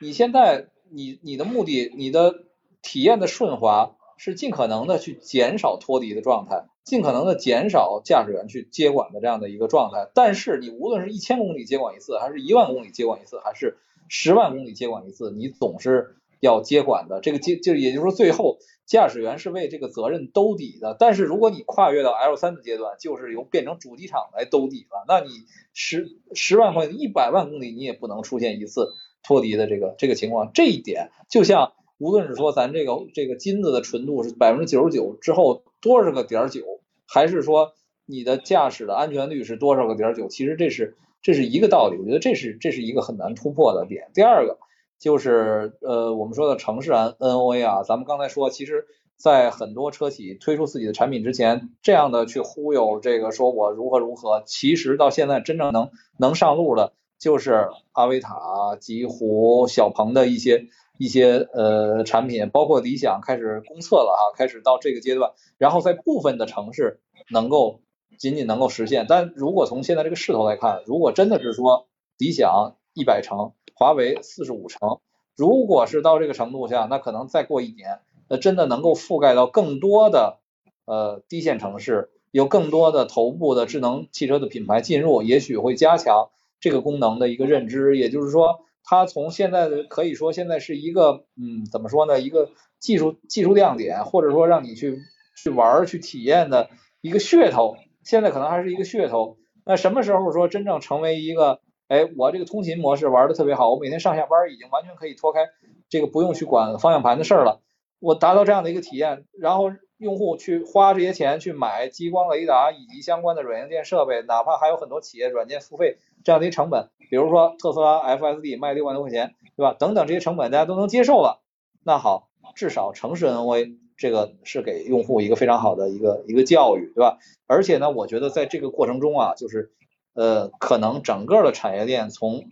[0.00, 2.44] 你现在你你的目的，你的
[2.82, 3.96] 体验的顺滑。
[4.24, 10.08] 是尽可能的去减少脱离的状态，尽可能的减少驾驶员去接管的这样的一个状态。
[10.14, 17.20] 但是你无论是一千公里接管一次，还是一万公里接管一次，还是十万公里接管一次，你总是要接管的。
[17.20, 20.94] 这个接就也就是说，最后驾驶员是为这个责任兜底的。
[20.96, 25.30] 但是如果你跨越到 L 三的阶段，就是由变成主机厂来兜底了，那你
[25.74, 28.92] 十十万公里、一百万公里，你也不能出现一次
[29.24, 30.52] 脱离的这个这个情况。
[30.54, 31.72] 这一点就像。
[32.02, 36.62] 无论是说咱这个这个金子的纯度是百分之九十九之后多少个点九，
[37.06, 37.74] 还是说
[38.06, 41.96] 你的驾驶的安全率是多少个点九，其实这是这是一个道理。
[42.00, 44.10] 我觉得这是这是一个很难突破的点。
[44.14, 44.58] 第二个
[44.98, 48.86] 就是呃我们说的城市 N N O A 啊，咱们刚才说，其实
[49.16, 60.66] 在很多车企推出自己的产品之前，这样的去忽悠这个说我如何如何，其实到现在真正能能上路的，就是阿维塔、极狐、小鹏的一些。
[60.98, 67.80] 一些呃产品，包括理想开始公测了啊，开始到这个阶段，然后在部分的城市能够
[68.18, 69.06] 仅仅能够实现。
[69.08, 71.88] 但如果从现在这个势头来看，如果真的是说
[72.18, 75.00] 理想一百城，华为四十五城，
[75.34, 80.38] 如果是到这个程度下，那可能再过一年，那真的能够覆盖到更多的
[80.84, 86.28] 呃低线城市，有更多的头部的智能汽车的品牌进入，也许会加强
[86.60, 88.60] 这个功能的一个认知，也就是说。
[88.84, 92.20] 它从现在的可以说现在是一个，嗯，怎么说呢？
[92.20, 94.98] 一个技术技术亮点，或者说让你去
[95.36, 96.70] 去玩去体验的
[97.00, 97.76] 一个噱头。
[98.04, 99.36] 现在可能还是一个噱头。
[99.64, 105.48] 那什么时候说真正成为一个，哎，我这个通勤模式玩的特别好，我每天上下班已经完全可以脱开
[105.88, 107.60] 这个不用去管方向盘的事儿了。
[108.00, 109.70] 我达到这样的一个体验，然后
[110.02, 116.90] 用户去花这些钱去买激光雷达以及相关的软硬件设备，哪怕还有很多企业软件付费这样的一成本。
[117.08, 119.74] 比如说特斯拉 FSD 卖六万多块钱，对吧？
[119.78, 121.40] 等等这些成本大家都能接受了，
[121.84, 127.18] 那好，至少城市 NOA 这个是给用户一个非常好的一个一个教育，对吧？
[127.46, 129.70] 而且呢，我觉得在这个过程中啊，就是
[130.14, 132.46] 呃，可能整个的产业链从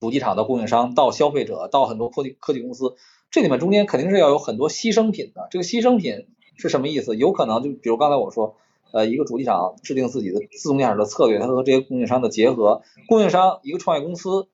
[0.00, 2.94] 主机厂的供应商到消费者到很多科技科技公司，
[3.30, 5.48] 这里面中间肯定是要有很多牺牲品的。
[5.50, 7.16] 这个牺牲品是什么意思？
[7.16, 8.56] 有可能就比如刚才我说。
[8.92, 14.48] 呃，一个主机厂制定自己的自动驾驶的策略，它和这些供应商的结合，供应商一个创业公司，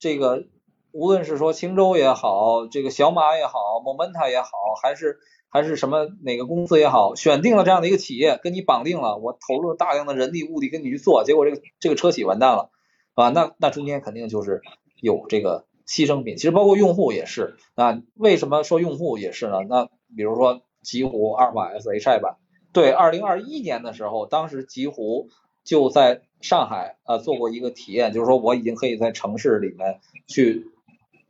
[0.00, 0.46] 这个
[0.90, 4.48] 无论是说青州也好，这个小马也好，Momenta 也好，
[4.82, 12.70] 还是还是什么哪个公司也好，选定了这样的一个企业，跟你绑定了，我投入大量的人力物力跟你去做，结果这个这个车企完蛋了，
[13.14, 14.62] 啊，那那中间肯定就是
[15.00, 16.36] 有这个牺牲品。
[16.36, 19.58] 其实包括用户也是，啊，为什么说用户也是呢？
[19.68, 19.84] 那
[20.16, 22.36] 比如说极狐阿尔法 S Hi 版，
[22.72, 25.30] 对，二零二一年的时候，当时极狐
[25.64, 30.70] 就在上海啊做过一个体验，就是说我已经可以在城市里面去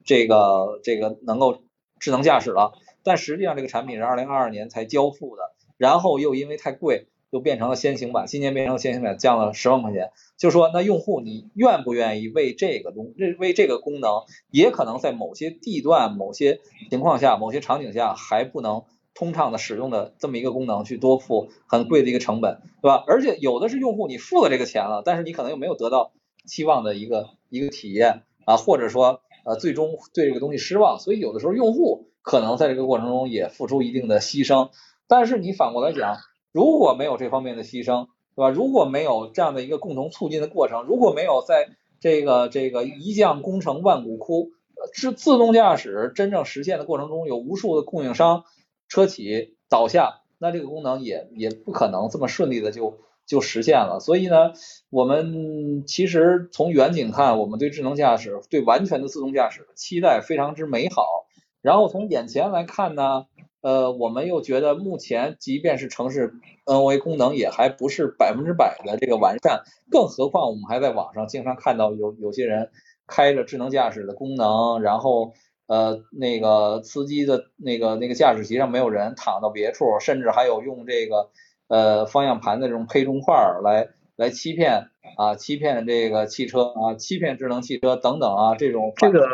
[0.05, 1.63] 这个这个能够
[1.99, 5.43] 智能驾驶了，但实际上这个产品是二零二二年才交付的，
[5.79, 10.11] 然后又因为太贵，又变成了先行版，今年变成先行版，降了十万块钱。
[10.37, 18.85] 就说那用户你愿不愿意为这个东为这个功能，也可能在某些地段、某些情况下、某些场景下还不能。
[19.17, 23.03] 通畅的使用的这么一个功能，去多付很贵的一个成本，对吧？
[23.09, 26.13] 而且有的是用户你付了这个钱了，但是你可能又没有得到
[26.47, 34.69] 期望的一个一个体验啊，或者说呃最终对这个东西失望，所以有的时候用户可能在这个过程中也付出一定的牺牲。
[35.09, 36.19] 但是你反过来讲，
[36.53, 38.51] 如果没有这方面的牺牲，对吧？
[38.51, 41.69] 如果没有这样的一个共同促进的过程，如果没有在
[42.01, 44.51] 这个这个一将功成万骨枯，
[44.93, 48.45] 是自动驾驶真正实现的过程中，有无数的供应商。
[48.89, 53.99] 车企倒下，那这个功能也也不可能这么顺利的就就实现了。
[54.01, 54.53] 所以呢，
[54.91, 61.27] 我们其实从远景看，我们对智能驾驶、对完全的自动驾驶期待非常之美好。
[61.63, 63.27] 然后从眼前来看呢，
[63.61, 66.35] 呃，我们又觉得目前即便是城市
[66.65, 72.71] NOA 功能也还不是百分之百的这个完善，更何况我们还在网上经常看到有有些人
[73.07, 75.33] 开着智能驾驶的功能，然后。
[75.67, 81.31] 呃，那个司机的那个那个驾驶席上没有人，躺到别处，甚至还有用这个
[81.69, 89.29] 呃方向盘的这种配重块来来欺骗啊，欺骗这个汽车啊，欺骗智能汽车等等啊，这种这个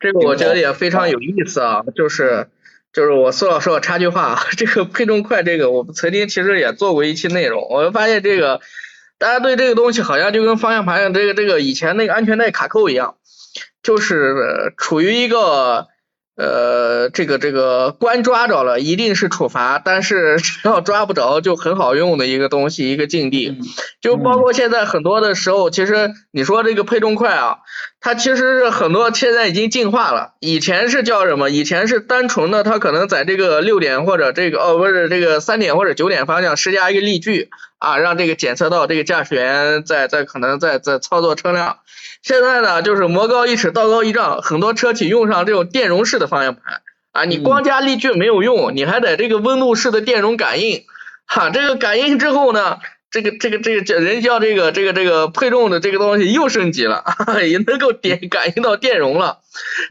[0.00, 2.48] 这个我觉得也非常有意思啊，就是
[2.92, 8.60] 就是我苏老师我插句话啊，这个配重块这个我们曾经其实也做过一期内容，我就发现这个
[9.18, 13.16] 大家对这个东西好像就跟方向盘上这个这个以前那个安全带卡扣一样。
[13.80, 15.86] 就是处于一个
[16.36, 23.58] 呃，这个这个关抓着了，一定是处罚，但是 只要抓不着，就很好用的一个东西，一个境地。
[24.00, 27.58] 就包括现在很多的时候，其实你说这个配重块啊，
[28.00, 30.34] 它其实是很多现在已经进化了。
[30.40, 31.50] 以前是叫什么？
[31.50, 41.78] 以前是单纯的，它可能在这个六点或者这个哦，不是这个三点或者九点方向施加一个力矩啊，让这个检测到这个驾驶员在在可能在在操作车辆。
[42.22, 46.82] 现在呢，就是魔高一尺，道高一丈，很多车企用上这种电容式的方向盘
[47.12, 50.84] 啊，你光加力矩没有用，你还得这个温度式的电容感应，
[51.26, 52.78] 哈，这个感应之后呢，
[53.10, 57.04] 这个这个这个这人叫这个这个这个配重的这个东西又升级了，
[57.48, 59.38] 也能够点感应到电容了，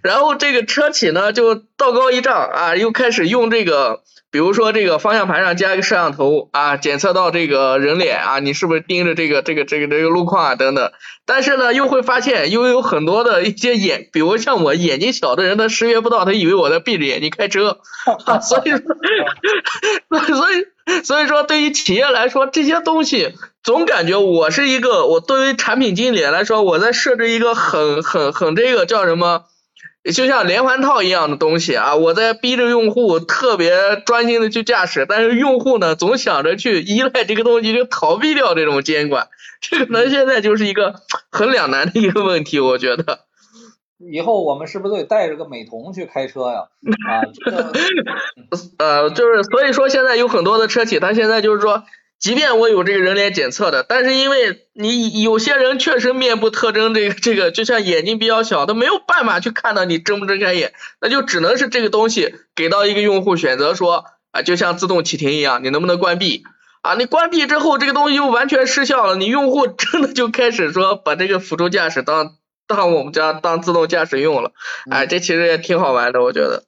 [0.03, 4.03] 然后这个车企呢就道高一丈啊，又开始用这个。
[4.29, 10.91] 比如说这个方向盘上加一个摄像头啊，检测到这个人脸啊，你是不是盯着这个这个这个这个路况啊等等。
[11.25, 17.79] 但是呢，又会发现又有很多的一些眼，比如像我眼睛小的人，他识别不到，他以为我在闭着眼睛开车。
[18.43, 18.81] 所以说，
[20.35, 20.65] 所以
[21.03, 29.43] 所以说，对于企业来说，这些东西总感觉我是一个，我对于产品经理来说，我在设置一个很很很这个叫什么？
[30.15, 39.27] 就像连环套一样的东西啊，我在逼着用户特别专心的去驾驶，但是用户呢总想着去依赖这个东西，就逃避掉这种监管，
[39.59, 40.95] 这个呢现在就是一个
[41.29, 43.26] 很两难的一个问题，我觉得。
[43.97, 46.67] 以后我们是不是得带着个美瞳去开车呀？
[47.07, 47.21] 啊，
[48.77, 51.83] 呃，就是所以说现在有很多的车企，它现在就是说。
[52.19, 66.41] 即便我有这个人脸检测的，但是因为你有些人确实面部特征，这个这个就像眼睛比较小，他没有办法去看到你睁不睁开眼，那就只能是这个东西给到一个用户选择说啊，就像自动启停一样，你能不能关闭
[66.81, 66.95] 啊？
[66.95, 72.31] 你关闭之后，这个东西就完全失效了，你用户真的就开始说把这个辅助驾驶当
[72.69, 74.51] 当我们家当自动驾驶用了，
[74.91, 76.65] 哎，这其实也挺好玩的，我觉得。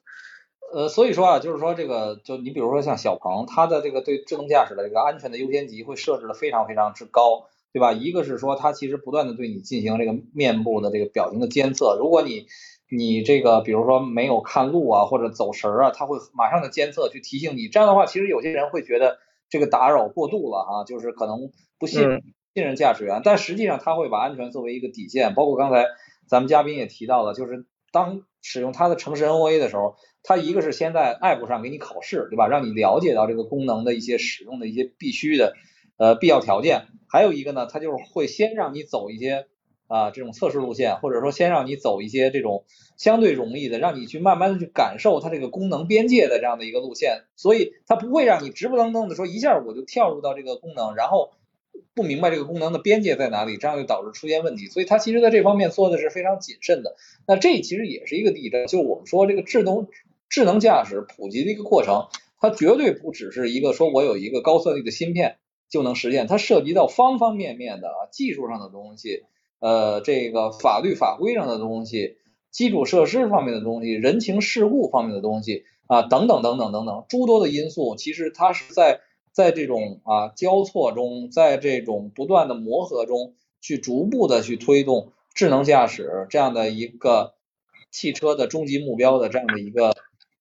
[0.72, 7.92] 呃，所以说啊，就是说这个，就你比如说像小鹏，它的这个对智能驾驶的这个安全的优先级会设置的非常非常之高，对吧？
[7.92, 12.46] 一个是说它其实不断的对你进行这个面部的这个表情的监测，如果你
[12.88, 17.66] 你这个比如说没有看路啊或者走神儿啊，它会马上的监测去提醒你。
[17.68, 22.22] 这样的话，其实有些人会觉得这个打扰过度了啊，就是可能不信
[22.54, 25.34] 信任驾驶员，但实际上它会把安全作为一个底线。
[25.34, 25.86] 包括刚才
[26.26, 29.96] 咱们嘉宾也提到了，就是当使用它的城市 NOA 的时候。
[30.22, 32.46] 它一个是先在 App 上给你考试，对吧？
[32.46, 35.54] 让你了解到这个功能的一些使用的一些必须的
[35.96, 36.88] 呃必要条件。
[37.08, 39.46] 还有一个呢，它就是会先让你走一些
[39.88, 42.66] 啊这种测试路线，或者说先让你走一些这种
[42.98, 51.30] 相对容易的，让你去慢慢的去感受它这个功能边界的这样的一个路线，所以它不会让你直不愣登的说一下我就跳入到这个功能，然后
[51.94, 54.66] 不明白这个功能的边界在哪里，这样就导致出现问题。
[54.66, 56.96] 所以它其实在这方面做的是非常谨慎的。
[57.26, 59.88] 那这其实也是一个地震，就是我们说这个智能
[60.28, 62.08] 智能驾驶普及的一个过程，
[62.38, 69.24] 它绝对不只是一个说我有一个高算力的芯片就能实现，它涉及到方方面面的啊技术上的东西，
[69.60, 72.16] 呃这个法律法规上的东西，
[72.50, 79.00] 基础设施方面的东西，人情世故方面的东西啊等等等等等等诸多的因素，其实它是在。
[79.40, 83.32] 在这种啊交错中，在这种不断的磨合中，
[83.62, 87.32] 去逐步的去推动智能驾驶这样的一个
[87.90, 89.94] 汽车的终极目标的这样的一个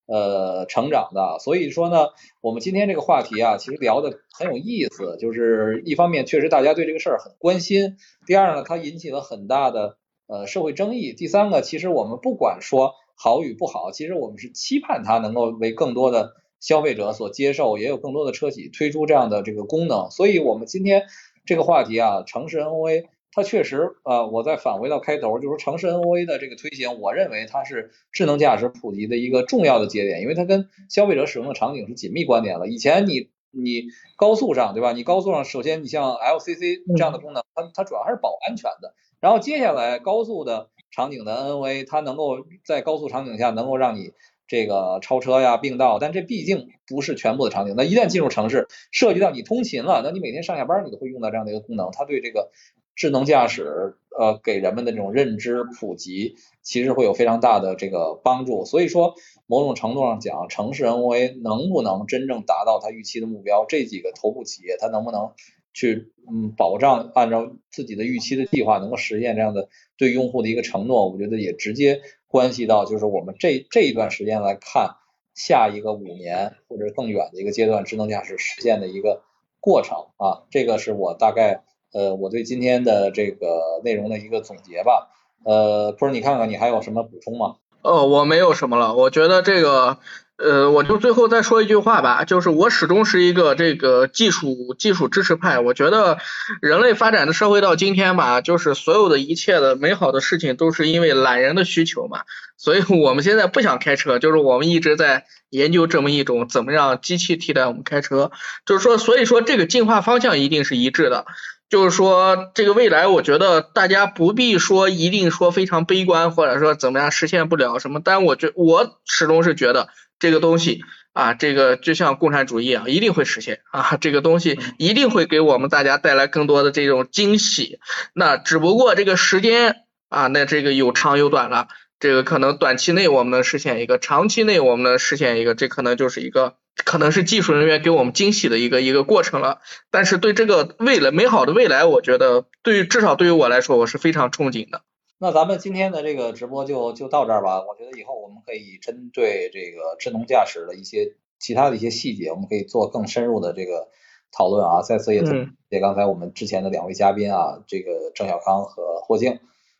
[0.05, 1.39] 呃成长的。
[1.39, 2.07] 所以说呢，
[2.41, 7.95] 我们今天这个话题啊，其实聊的很有意思，就是一方面确实大家对这个事儿很关心，
[8.27, 9.95] 第二呢，它引起了很大的
[10.27, 16.33] 呃社会争议，第三个，其实我们不管说好与不好，其实我们是期盼它能够为更多的。
[16.59, 21.05] 消费者所接受，也有更多的车企推出这样的这个功能，所以我们今天
[21.45, 32.67] 这个话题啊，城市 NOA 它确实呃，我再返回到开头，就是城市 NOA 的这个推行，我认为它是智能驾驶普及的一个重要的节点，因为它跟消费者使用的场景是紧密关联了。
[32.67, 33.83] 以前你你
[34.17, 34.91] 高速上对吧？
[34.91, 44.11] 你高速上首先你像 LCC 这样的功能，它它主要还是保安全的，然后接下来高速的场景的 NOA，它能够在高速场景下能够让你。
[44.49, 47.75] 这个超车呀、并道，但这毕竟不是全部的场景。
[47.77, 51.91] 那一旦进入城市，涉及到你通勤了，那你每天上下班你都会用到这样的一个功能。
[51.93, 52.49] 它对这个
[52.95, 58.65] 智能驾驶，呃，给人们的这种认知普及，其实会有非常大的这个帮助。
[58.65, 59.13] 所以说，
[59.45, 63.65] 某种程度上讲，城市 NOA 能不能真正达到它预期的目标？
[63.69, 65.33] 这几个头部企业，它能不能
[65.73, 71.07] 去嗯保障按照自己的预期的计划，能够实现这样的对用户的一个承诺？
[71.07, 72.01] 我觉得也直接。
[72.29, 74.95] 关系到就是我们这这一段时间来看，
[75.35, 79.23] 下一个五年或者更远的一个阶段，智能驾驶实现的一个
[79.59, 85.09] 过程啊，这个是我大概呃我对今天的这个内容的一个总结吧。
[85.43, 87.55] 呃，不是你看看你还有什么补充吗？
[87.81, 89.97] 呃，我没有什么了，我觉得这个。
[90.41, 95.59] 呃，我就最后再说一句话吧，就是我始终是一个这个技术技术支持派。
[95.59, 96.17] 我觉得
[96.61, 102.21] 人类发展的社会到今天吧，就是所有的一切的美好的事情都是因为懒人的需求嘛。
[102.55, 108.31] 所以我们现在不想开车，就是我们一直在研究这么一种怎么让机器替代我们开车。
[108.65, 111.25] 就是说，所以说这个进化方向一定是一致的。
[111.69, 117.99] 就是说，这个未来我觉得大家不必说一定说非常悲观，或者说怎么样实现不了什么。
[118.01, 119.89] 但我觉我始终是觉得。
[120.19, 127.79] 这个东西啊，这个就像共产主义啊，一定会实现啊，这个东西一定会给我们大家带来更多的这种惊喜。
[128.13, 129.77] 那只不过这个时间
[130.09, 131.67] 啊，那这个有长有短了。
[131.99, 136.55] 这个可能短期内我们能实现一个，长期内我们能实现一个，这可能就是一个，
[136.85, 139.59] 可能是技术人员给我们惊喜的一个一个过程了。
[139.91, 144.81] 但是对这个未来美好的未来，我觉得对于至少对于我来说，我是非常憧憬的。
[145.21, 147.65] 那咱们今天的这个直播就就到这儿吧。
[147.67, 153.89] 我觉得以后我们可以针对这个智能驾驶的一些其他的一些细节，我们可以做更深入的这个
[154.31, 154.81] 讨论啊。
[154.81, 155.25] 再次也
[155.69, 159.39] 谢刚才我们之前的两位嘉宾啊，这个郑小康和霍静。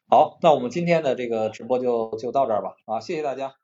[0.10, 2.76] 好，那我们今天的这个直播就就到这儿吧。
[2.86, 3.59] 啊，谢谢大家。